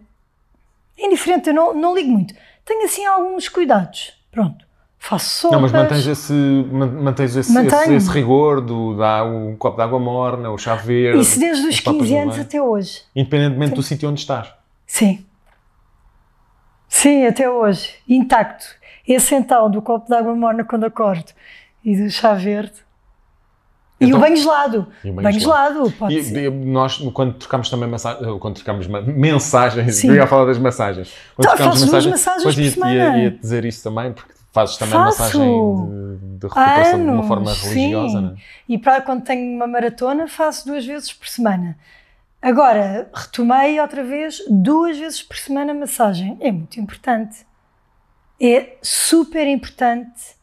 [0.98, 2.34] indiferente, eu não, não ligo muito.
[2.66, 4.14] Tenho assim alguns cuidados.
[4.32, 4.66] Pronto.
[4.98, 5.52] faço sopas.
[5.56, 9.84] Não, mas mantens esse, man- mantens esse, esse, esse rigor do dá um copo de
[9.84, 11.20] água morna, o chá verde.
[11.20, 13.02] Isso desde os as papas 15 no anos até hoje.
[13.16, 14.54] Independentemente do sítio onde estás.
[14.88, 15.26] Sim.
[16.88, 17.96] Sim, até hoje.
[18.08, 18.66] Intacto.
[19.08, 21.32] Esse então do copo de água morna quando acordo
[21.84, 22.74] e do chá verde.
[24.04, 24.88] E Então- o banho gelado.
[25.04, 26.44] E o banho banho gelado, pode E, ser.
[26.46, 30.10] e nós, quando trocamos também mensagens, quando trocamos mensagens, Sim.
[30.10, 31.14] eu ia falar das massagens.
[31.36, 32.94] Quando Tá, trocamos duas massagens pois por ia, semana.
[33.18, 35.22] ia, ia dizer isso também, porque fazes também Faço.
[35.22, 38.24] massagem de, de recuperação de uma Anos, forma religiosa, sim.
[38.26, 38.36] não é?
[38.70, 41.78] E para quando tenho uma maratona, faço duas vezes por semana.
[42.42, 46.38] Agora, retomei outra vez duas vezes por semana massagem.
[46.42, 47.46] É muito importante.
[48.42, 50.36] É super importante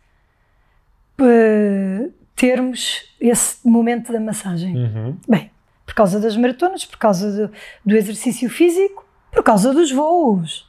[1.20, 2.08] eh,
[2.40, 4.74] termos esse momento da massagem.
[4.74, 5.16] Uhum.
[5.28, 5.50] Bem,
[5.84, 7.52] por causa das maratonas, por causa do,
[7.84, 10.66] do exercício físico, por causa dos voos.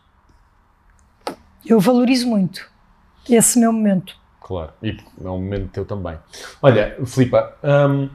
[1.65, 2.69] Eu valorizo muito
[3.29, 4.19] esse meu momento.
[4.41, 6.17] Claro, e é um momento teu também.
[6.61, 8.09] Olha, Filipa, hum,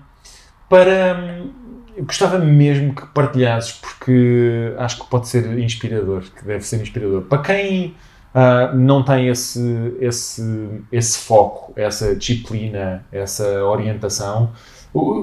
[0.69, 1.17] para.
[1.19, 1.53] hum,
[1.97, 7.23] eu gostava mesmo que partilhasses, porque acho que pode ser inspirador, que deve ser inspirador.
[7.23, 7.97] Para quem
[8.39, 10.43] ah, não tem esse, esse,
[10.93, 14.51] esse foco, essa disciplina, essa orientação,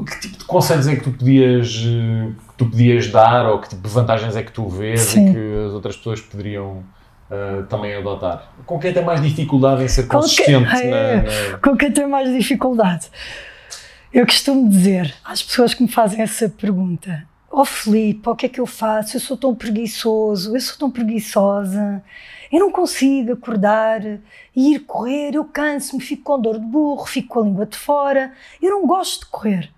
[0.07, 3.87] que tipo de conselhos é que tu podias, que tu podias dar ou que tipo
[3.87, 5.29] de vantagens é que tu vês Sim.
[5.29, 6.83] e que as outras pessoas poderiam
[7.29, 8.51] ah, também adotar?
[8.65, 11.51] Com quem tem mais dificuldade em ser Com consistente na- é.
[11.51, 13.09] na, com quem tem mais dificuldade.
[14.11, 18.49] Eu costumo dizer às pessoas que me fazem essa pergunta: Ó Filipe, o que é
[18.49, 19.15] que eu faço?
[19.17, 22.01] Eu sou tão preguiçoso, eu sou tão preguiçosa,
[22.53, 24.05] eu não consigo acordar
[24.55, 27.75] e ir correr, eu canso-me, fico com dor de burro, fico com a língua de
[27.75, 29.71] fora, eu não gosto de correr.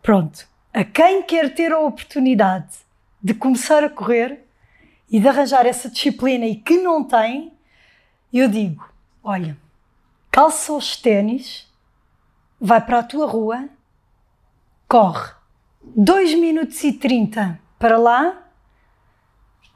[0.00, 2.76] Pronto, a quem quer ter a oportunidade
[3.20, 4.46] de começar a correr
[5.10, 7.52] e de arranjar essa disciplina e que não tem,
[8.32, 8.88] eu digo:
[9.24, 9.58] olha,
[10.30, 11.68] calça os ténis,
[12.60, 13.68] vai para a tua rua,
[14.88, 15.32] corre.
[15.82, 18.41] 2 minutos e 30 para lá,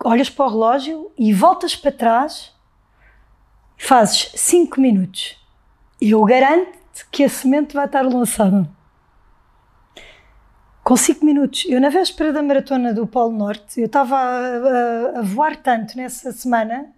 [0.05, 2.53] olhas para o relógio e voltas para trás,
[3.77, 5.37] fazes 5 minutos.
[6.01, 8.69] Eu garanto-te que a semente vai estar lançada.
[10.85, 11.65] Com 5 minutos.
[11.69, 14.29] Eu, na véspera da maratona do Polo Norte, eu estava a,
[15.17, 16.93] a- a voar tanto nessa semana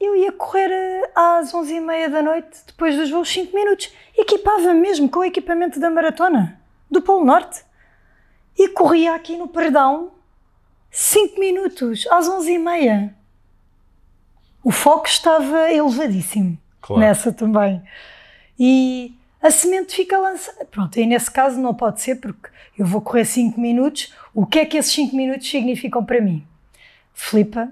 [0.00, 3.88] eu ia correr às 11h30 da noite, depois dos voos 5 minutos.
[4.18, 6.60] Equipava mesmo com o equipamento da maratona,
[6.90, 7.64] do Polo Norte.
[8.58, 10.10] E corria aqui no Perdão
[10.94, 13.14] 5 minutos, às 11h30.
[14.62, 17.00] O foco estava elevadíssimo Claro.
[17.00, 17.82] nessa também.
[18.58, 20.64] E a semente fica lançada.
[20.66, 24.12] Pronto, aí nesse caso não pode ser, porque eu vou correr 5 minutos.
[24.34, 26.46] O que é que esses 5 minutos significam para mim?
[27.14, 27.70] Flipa,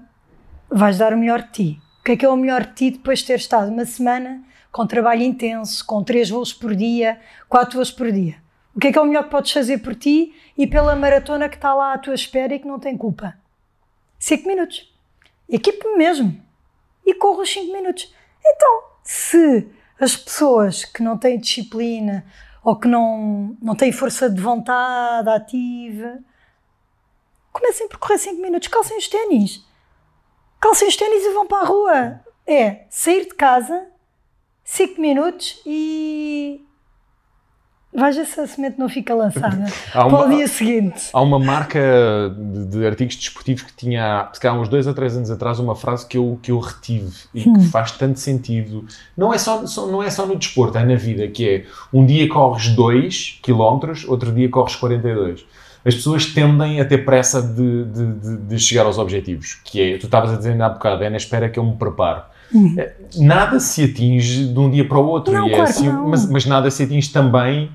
[0.69, 1.81] vais dar o melhor de ti.
[1.99, 4.43] O que é que é o melhor de ti depois de ter estado uma semana
[4.71, 8.40] com trabalho intenso, com 3 voos por dia, 4 voos por dia?
[8.75, 11.49] O que é que é o melhor que podes fazer por ti e pela maratona
[11.49, 13.37] que está lá à tua espera e que não tem culpa?
[14.19, 14.93] 5 minutos.
[15.49, 16.41] Equipe-me mesmo.
[17.05, 18.13] E corro os 5 minutos.
[18.45, 19.67] Então, se
[19.99, 22.25] as pessoas que não têm disciplina
[22.63, 26.19] ou que não, não têm força de vontade ativa,
[27.51, 29.65] comecem por correr 5 minutos, calcem os ténis.
[30.59, 32.21] Calcem os ténis e vão para a rua.
[32.45, 33.87] É sair de casa,
[34.63, 36.65] 5 minutos e.
[37.93, 41.09] Veja se a semente não fica lançada Há para uma- o dia seguinte.
[41.11, 41.79] Há uma marca
[42.37, 45.75] de, de artigos desportivos que tinha, se calhar, uns dois a três anos atrás, uma
[45.75, 47.53] frase que eu, que eu retive e Hum.
[47.53, 48.85] que faz tanto sentido.
[49.17, 52.05] Não é, só, só- não é só no desporto, é na vida, que é um
[52.05, 55.45] dia corres 2 km, outro dia corres 42.
[55.83, 59.97] As pessoas tendem a ter pressa de, de, de- de chegar aos objetivos, que é,
[59.97, 62.21] tu estavas a dizer há bocado, é na espera que eu me preparo.
[62.77, 66.29] É, Nada se atinge de um dia para o outro, Não, é claro assim, mas,
[66.29, 67.69] mas nada se atinge também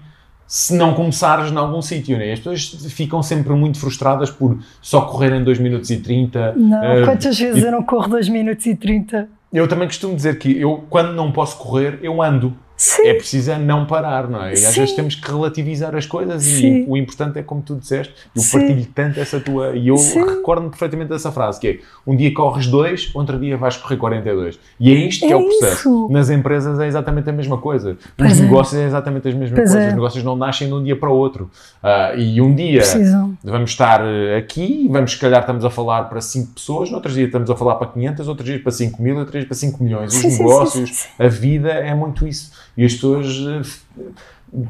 [0.46, 2.32] se não começares em algum sítio, né?
[2.32, 6.54] As pessoas ficam sempre muito frustradas por só correrem 2 minutos e 30.
[6.56, 9.28] Não, Eh, quantas vezes eu não corro 2 minutos e 30?
[9.52, 12.54] eu também costumo dizer que eu, quando não posso correr, eu ando.
[12.76, 14.50] Sim, É preciso é não parar, não é?
[14.50, 14.80] E às Sim.
[14.80, 16.82] vezes temos que relativizar as coisas Sim.
[16.82, 18.58] e o importante é como tu disseste, eu Sim.
[18.58, 19.74] partilho tanto essa tua.
[19.74, 23.76] E eu recordo-me perfeitamente dessa frase: que é um dia corres 2, outro dia vais
[23.78, 24.58] correr 42.
[24.78, 25.74] E é isto que é, É o processo.
[25.76, 26.08] isso.
[26.10, 27.96] Nas empresas é exatamente a mesma coisa.
[28.16, 28.42] Pois Nos é.
[28.42, 29.84] negócios é exatamente as mesmas Pois coisas.
[29.84, 29.88] é.
[29.88, 31.50] Os negócios não nascem de um dia para o outro.
[31.82, 33.34] Ah, e um dia precisam.
[33.42, 37.24] vamos estar eh, aqui, vamos se calhar estamos a falar para 5 pessoas, outro dia
[37.24, 40.14] estamos a falar para 500, outros dias para 5 mil, outros dias para 5 milhões.
[40.14, 42.50] Os negócios, a vida é muito isso.
[42.76, 44.60] E as pessoas eh,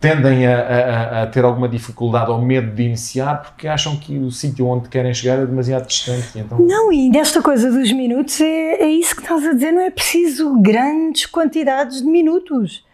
[0.00, 4.30] tendem a, a- a ter alguma dificuldade ou medo de iniciar porque acham que o
[4.30, 6.38] sítio onde querem chegar é demasiado distante.
[6.38, 9.82] Então, Não, e nesta coisa dos minutos é, é isso que estás a dizer, não
[9.82, 12.84] é preciso grandes quantidades de minutos.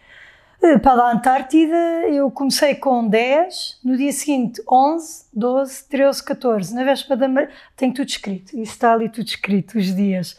[0.63, 1.77] Eh, Para a Antártida
[2.09, 6.75] eu comecei com 10, no dia seguinte 11, 12, 13, 14.
[6.75, 7.49] Na véspera da mar...
[7.77, 10.37] tenho tudo escrito, isso está ali tudo escrito, os dias.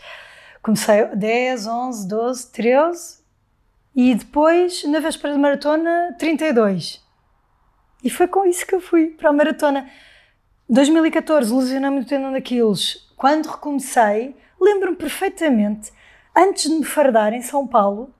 [0.61, 3.22] Comecei 10, 11, 12, 13
[3.95, 7.03] e depois na véspera da maratona 32.
[8.03, 9.89] E foi com isso que eu fui para a maratona.
[10.69, 13.07] 2014, lesionei-me no tendão daqueles.
[13.15, 15.91] Quando recomecei, lembro-me perfeitamente,
[16.35, 18.13] antes de me fardar em São Paulo,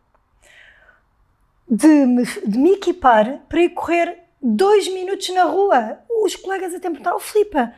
[1.69, 5.99] de me, de me equipar para ir correr dois minutos na rua.
[6.23, 7.73] Os colegas até me perguntaram, oh, Filipa,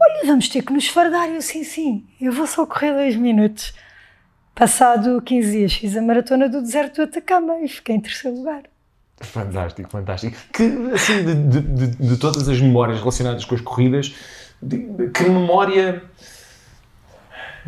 [0.00, 1.28] olha, vamos ter que nos fardar.
[1.28, 3.74] Eu, sim, sim, eu vou só correr dois minutos.
[4.56, 8.62] Passado 15 dias, fiz a maratona do deserto do Atacama e fiquei em terceiro lugar.
[9.20, 10.34] fantástico, fantástico.
[10.52, 10.62] Que,
[10.94, 14.14] assim, de, de- de- todas as memórias relacionadas com as corridas,
[14.62, 16.02] de- que memória.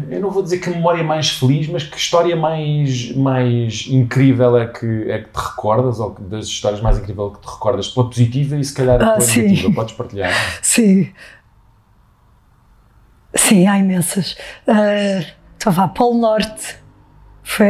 [0.08, 4.66] Eu não vou dizer que memória mais feliz, mas que história mais, mais incrível é
[4.66, 8.56] que, é que te recordas, ou das histórias mais incríveis que te recordas, pela positiva
[8.56, 9.42] e se calhar Ah, pela sim.
[9.42, 9.74] negativa.
[9.74, 10.32] Podes partilhar.
[10.62, 11.12] Sim.
[13.34, 14.36] Sim, há imensas.
[14.66, 15.26] Uh,
[15.68, 16.78] então vá, Polo Norte.
[17.42, 17.66] Foi,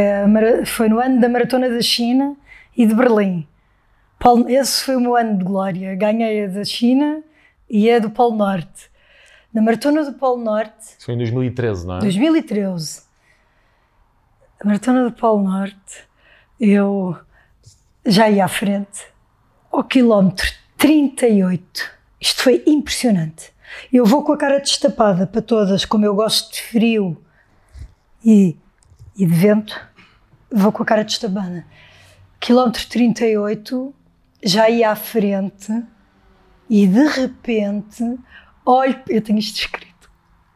[0.66, 2.36] foi no ano da Maratona da China
[2.76, 3.46] e de Berlim.
[4.20, 5.96] Polo- esse foi o meu ano de glória.
[5.96, 7.22] Ganhei a da China
[7.68, 8.88] e a do Polo Norte.
[9.52, 12.00] Na Maratona do Polo Norte, Isso foi em 2013, não é?
[12.00, 13.02] 2013,
[14.60, 16.06] a Maratona do Polo Norte,
[16.60, 17.16] eu
[18.06, 19.06] já ia à frente,
[19.72, 20.46] ao quilómetro
[20.76, 21.90] 38.
[22.20, 23.52] Isto foi impressionante.
[23.92, 27.24] Eu vou com a cara destapada para todas, como eu gosto de frio
[28.28, 28.58] e,
[29.16, 29.80] e de vento,
[30.52, 31.64] vou com a cara destapada.
[32.38, 33.94] Quilómetro 38,
[34.44, 35.72] já ia à frente
[36.68, 38.04] e de repente
[38.66, 40.10] olho, eu tenho isto escrito,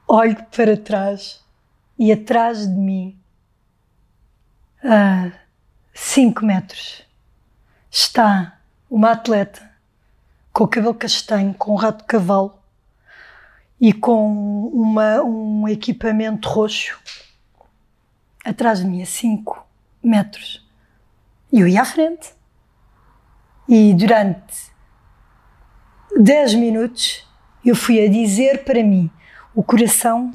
[0.06, 1.42] olho para trás
[1.98, 3.18] e atrás de mim,
[4.84, 5.32] a
[5.94, 7.06] 5 metros,
[7.90, 8.60] está
[8.90, 9.70] uma atleta
[10.52, 12.62] com o cabelo castanho, com um rato de cavalo
[13.80, 17.00] e com uma, um equipamento roxo
[18.44, 19.66] atrás de mim, a 5
[20.02, 20.66] metros.
[21.52, 22.34] E eu ia à frente.
[23.68, 24.72] E durante
[26.16, 27.26] 10 minutos
[27.64, 29.10] eu fui a dizer para mim,
[29.54, 30.32] o coração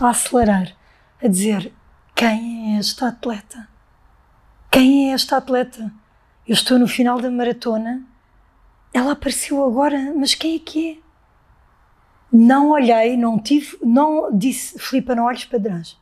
[0.00, 0.72] a acelerar,
[1.22, 1.72] a dizer:
[2.14, 3.68] quem é esta atleta?
[4.70, 5.92] Quem é esta atleta?
[6.46, 8.02] Eu estou no final da maratona,
[8.92, 11.04] ela apareceu agora, mas quem é que é?
[12.30, 15.96] Não olhei, não tive, não disse, Filipa, não olhes para trás.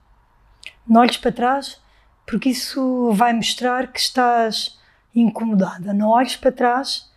[0.86, 1.80] Não olhes para trás,
[2.26, 4.78] porque isso vai mostrar que estás
[5.14, 5.92] incomodada.
[5.92, 7.10] Não olhes para trás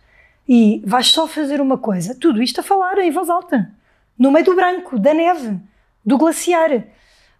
[0.48, 2.14] e vais só fazer uma coisa.
[2.14, 3.72] Tudo isto a falar em voz alta,
[4.18, 5.60] no meio do branco, da neve,
[6.04, 6.84] do glaciar.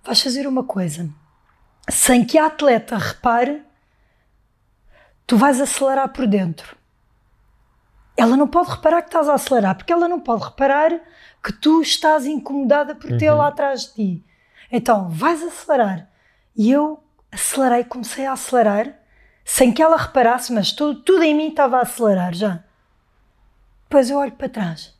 [0.03, 1.09] Vais fazer uma coisa
[1.89, 3.63] sem que a atleta repare,
[5.27, 6.77] tu vais acelerar por dentro.
[8.17, 10.91] Ela não pode reparar que estás a acelerar, porque ela não pode reparar
[11.43, 14.25] que tu estás incomodada por ter lá atrás de ti.
[14.73, 16.09] Então, vais acelerar.
[16.57, 18.99] E eu acelerei, comecei a acelerar,
[19.45, 22.65] sem que ela reparasse, mas tudo, tudo em mim estava a acelerar já.
[23.85, 24.97] Depois eu olho para trás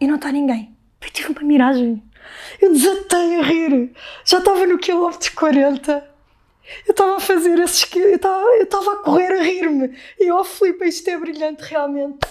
[0.00, 0.76] e não está ninguém.
[1.00, 2.02] Eu tive uma miragem.
[2.60, 3.92] Eu desatei a rir.
[4.24, 6.10] Já estava no quilómetro 40.
[6.86, 7.90] Eu estava a fazer esses.
[7.94, 9.96] Eu estava, eu estava a correr a rir-me.
[10.18, 12.26] E eu, oh, Filipe, isto é brilhante, realmente.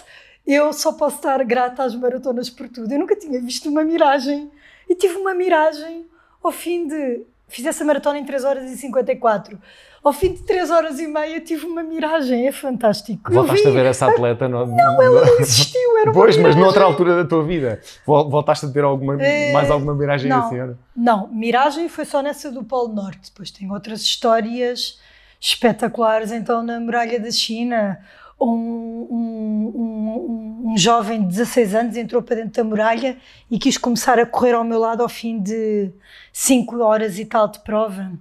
[0.45, 2.91] Eu só posso estar grata às maratonas por tudo.
[2.91, 4.51] Eu nunca tinha visto uma miragem.
[4.87, 6.05] E tive uma miragem
[6.41, 7.25] ao fim de.
[7.47, 9.57] Fiz essa maratona em 3 horas e 54.
[10.03, 12.47] Ao fim de 3 horas e meia tive uma miragem.
[12.47, 13.31] É fantástico.
[13.31, 14.47] Voltaste vi- a ver essa atleta?
[14.47, 15.97] No, Não, ela não existiu.
[15.99, 17.81] Era uma Pois, mas noutra altura da tua vida.
[18.05, 20.45] Vol- Voltaste a ter alguma, Eh, mais alguma miragem não.
[20.45, 20.57] assim?
[20.59, 20.77] era?
[20.95, 23.29] Não, Miragem foi só nessa do Polo Norte.
[23.31, 24.99] Depois tem outras histórias
[25.39, 26.31] espetaculares.
[26.31, 27.97] Então, na Muralha da China,
[28.39, 33.17] um, um, um, um jovem de 16 anos entrou para dentro da muralha
[33.49, 35.91] e quis começar a correr ao meu lado ao fim de
[36.31, 38.11] 5 horas e tal de prova.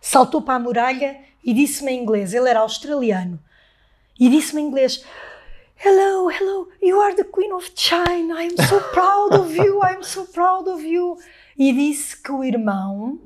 [0.00, 3.38] Saltou para a muralha e disse-me em inglês, ele era australiano,
[4.18, 5.04] e disse-me em inglês:
[5.84, 8.42] Hello, hello, you are the Queen of China.
[8.42, 11.16] I'm so proud of you, I'm so proud of you.
[11.56, 13.20] E disse que o irmão,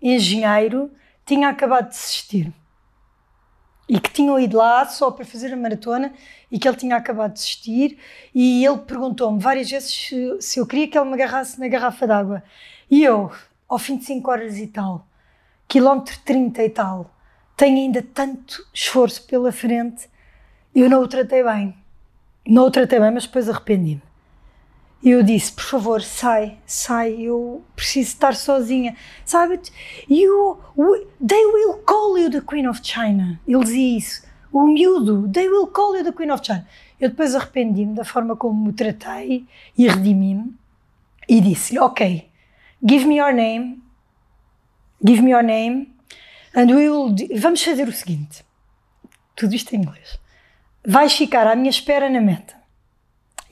[0.00, 0.90] engenheiro,
[1.24, 2.52] tinha acabado de desistir.
[3.88, 6.12] E que tinham ido lá só para fazer a maratona
[6.50, 7.98] e que ele tinha acabado de desistir.
[8.34, 10.10] E ele perguntou-me várias vezes
[10.40, 12.42] se, eu queria que ele me agarrasse na garrafa d'água.
[12.90, 13.30] E eu,
[13.68, 15.06] ao fim de 5 horas e tal,
[15.68, 17.14] quilómetro 30 e tal,
[17.56, 20.08] tenho ainda tanto esforço pela frente,
[20.74, 21.74] eu não o tratei bem.
[22.46, 24.02] Não o tratei bem, mas depois arrependi-me.
[25.06, 28.96] E eu disse, por favor, sai, sai, eu preciso estar sozinha.
[29.24, 29.60] Sabe,
[30.10, 30.58] you,
[31.24, 33.40] they will call you the Queen of China.
[33.46, 34.26] Ele dizia isso.
[34.52, 36.66] O miúdo, they will call you the Queen of China.
[36.98, 39.46] Eu depois arrependi-me da forma como o tratei
[39.78, 40.52] e redimi-me
[41.28, 42.28] e disse ok,
[42.84, 43.80] give me your name,
[45.06, 45.94] give me your name
[46.52, 48.44] and we will, vamos fazer o seguinte,
[49.36, 50.18] tudo isto em inglês,
[50.84, 52.56] vais ficar à minha espera na meta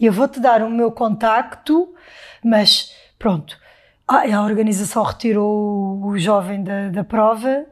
[0.00, 1.94] eu vou-te dar o meu contacto,
[2.42, 3.58] mas pronto,
[4.06, 7.66] a organização retirou o jovem da, da prova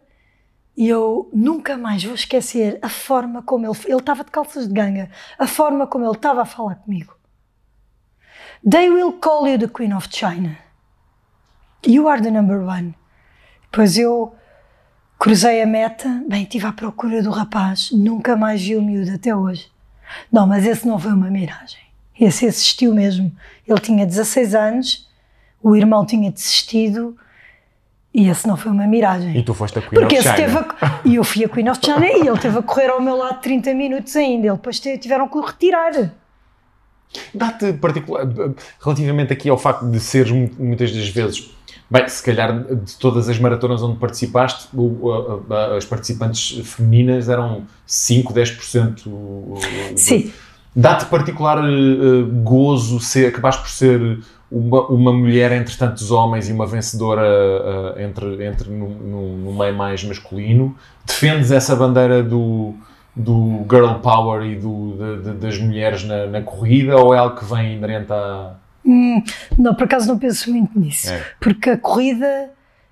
[0.76, 3.78] e eu nunca mais vou esquecer a forma como ele.
[3.84, 7.14] Ele estava de calças de ganga, a forma como ele estava a falar comigo.
[8.68, 10.56] They will call you the Queen of China.
[11.86, 12.94] You are the number one.
[13.64, 14.34] Depois eu
[15.18, 19.34] cruzei a meta, bem, estive à procura do rapaz, nunca mais vi o miúdo até
[19.34, 19.70] hoje.
[20.30, 21.80] Não, mas esse não foi uma miragem.
[22.22, 23.32] Esse existiu mesmo.
[23.66, 25.08] Ele tinha 16 anos,
[25.60, 27.16] o irmão tinha desistido
[28.14, 29.36] e esse não foi uma miragem.
[29.36, 30.66] E tu foste a Queen Porque of China.
[30.80, 31.00] A...
[31.04, 33.40] E eu fui a Queen of China e ele teve a correr ao meu lado
[33.40, 34.46] 30 minutos ainda.
[34.46, 36.12] Ele depois tiveram que o retirar.
[37.34, 38.26] Dá-te particular,
[38.80, 41.50] relativamente aqui ao facto de seres muitas das vezes,
[41.90, 44.68] bem, se calhar de todas as maratonas onde participaste,
[45.76, 49.02] as participantes femininas eram 5, 10%.
[49.96, 50.32] Sim.
[50.74, 54.20] Dá-te particular uh, gozo ser, acabaste por ser
[54.50, 59.52] uma, uma mulher entre tantos homens e uma vencedora uh, entre, entre no, no, no,
[59.52, 60.74] meio mais masculino?
[61.06, 62.74] Defendes essa bandeira do,
[63.14, 67.36] do girl power e do, de, de, das mulheres na, na, corrida ou é algo
[67.38, 68.54] que vem inerente a.
[68.84, 69.22] Hum,
[69.58, 71.10] não, por acaso não penso muito nisso.
[71.10, 71.22] É.
[71.38, 72.50] Porque a corrida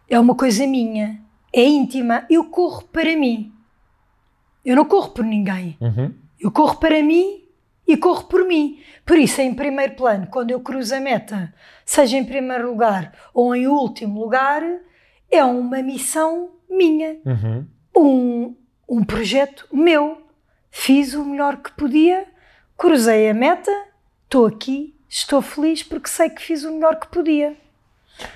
[0.09, 1.19] é uma coisa minha,
[1.51, 2.25] é íntima.
[2.29, 3.53] Eu corro para mim.
[4.65, 5.79] Eu não corro por ninguém.
[5.81, 6.13] Uhum.
[6.39, 7.41] Eu corro para mim
[7.93, 8.81] e corro por mim.
[9.05, 11.53] Por isso, em primeiro plano, quando eu cruzo a meta,
[11.85, 14.63] seja em primeiro lugar ou em último lugar,
[15.31, 17.17] é uma missão minha.
[17.25, 17.67] Uhum.
[17.97, 18.57] Um,
[18.89, 20.23] um projeto meu.
[20.71, 22.25] Fiz o melhor que podia,
[22.79, 23.73] cruzei a meta,
[24.23, 27.57] estou aqui, estou feliz porque sei que fiz o melhor que podia.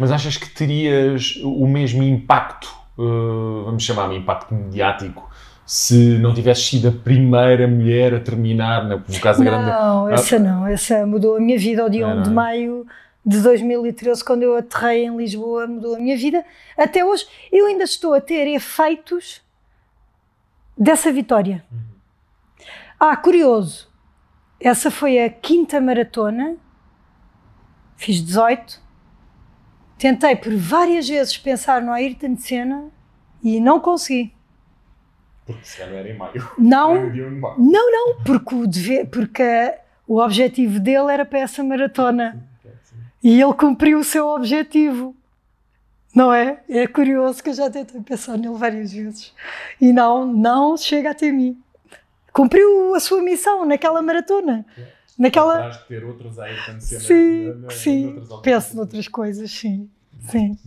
[0.01, 2.67] Mas achas que terias o mesmo impacto,
[2.99, 5.31] uh, vamos chamar-me impacto mediático,
[5.67, 9.71] se não tivesse sido a primeira mulher a terminar, no caso da grande.
[9.71, 12.87] Não, essa não, essa mudou a minha vida ao dia 1 de maio
[13.25, 16.45] de 2013, quando eu aterrei em Lisboa, mudou a minha vida.
[16.77, 19.41] Até hoje, eu ainda estou a ter efeitos
[20.77, 21.65] dessa vitória.
[21.73, 21.79] Uhum.
[23.01, 23.89] Ah, curioso,
[24.61, 26.57] essa foi a quinta maratona,
[27.97, 28.83] fiz 18.
[29.97, 32.91] Tentei por várias vezes pensar no Ayrton Senna
[33.43, 34.35] e não consegui.
[35.47, 36.51] Porque se não era em maio.
[36.59, 36.95] Não,
[37.59, 39.75] não, não, porque o, dever, porque
[40.07, 42.43] o objetivo dele era para essa maratona.
[43.23, 45.15] E ele cumpriu o seu objetivo.
[46.15, 46.61] Não é?
[46.69, 49.35] É curioso que eu já tentei pensar nele várias vezes.
[49.81, 51.61] E não, não chega até mim.
[52.33, 54.65] Cumpriu a sua missão naquela maratona.
[55.19, 55.71] Naquela...
[55.71, 58.23] de ter outros aí Sim, na, na, sim.
[58.43, 59.89] Penso noutras coisas, sim.
[60.29, 60.59] Sim.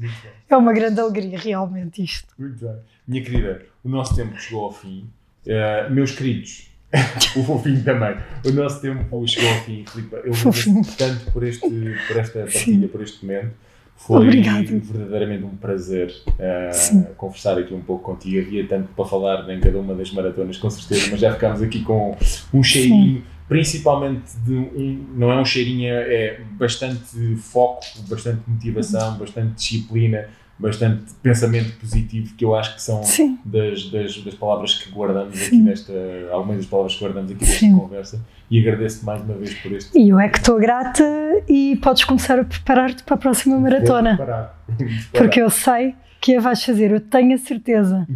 [0.50, 2.34] É uma grande alegria, realmente, isto.
[2.38, 2.80] Muito bem.
[3.08, 5.10] Minha querida, o nosso tempo chegou ao fim.
[5.46, 6.70] Uh, meus queridos,
[7.38, 8.18] o fofinho também.
[8.46, 10.14] O nosso tempo chegou ao fim, Filipe.
[10.14, 11.70] Eu agradeço tanto por, este,
[12.08, 12.88] por esta partilha, Sim.
[12.88, 13.52] por este momento.
[13.96, 14.80] Foi Obrigado.
[14.80, 18.46] verdadeiramente um prazer uh, conversar aqui um pouco contigo.
[18.46, 21.82] Havia tanto para falar em cada uma das maratonas, com certeza, mas já ficámos aqui
[21.84, 22.16] com
[22.54, 23.24] um cheirinho, Sim.
[23.48, 25.06] principalmente de um.
[25.16, 30.28] Não é um cheirinho, é bastante foco, bastante motivação, bastante disciplina
[30.60, 33.02] bastante pensamento positivo que eu acho que são
[33.46, 35.46] das, das, das, palavras que guardamos Sim.
[35.46, 35.94] aqui nesta
[36.32, 37.78] algumas das palavras que guardamos aqui nesta Sim.
[37.78, 38.22] conversa.
[38.50, 41.04] E agradeço-te mais uma vez por este e eu é que estou grata
[41.48, 44.16] e podes começar a preparar-te para a próxima maratona.
[44.18, 44.64] preparar.
[45.12, 48.08] porque eu sei que a vais fazer, eu tenho a certeza.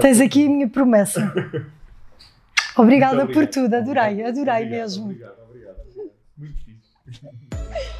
[0.00, 1.32] Tens aqui a minha promessa.
[2.76, 5.04] Obrigada por tudo, adorei, adorei obrigado, mesmo.
[5.04, 5.76] obrigado, obrigado.
[6.36, 7.86] muito fixe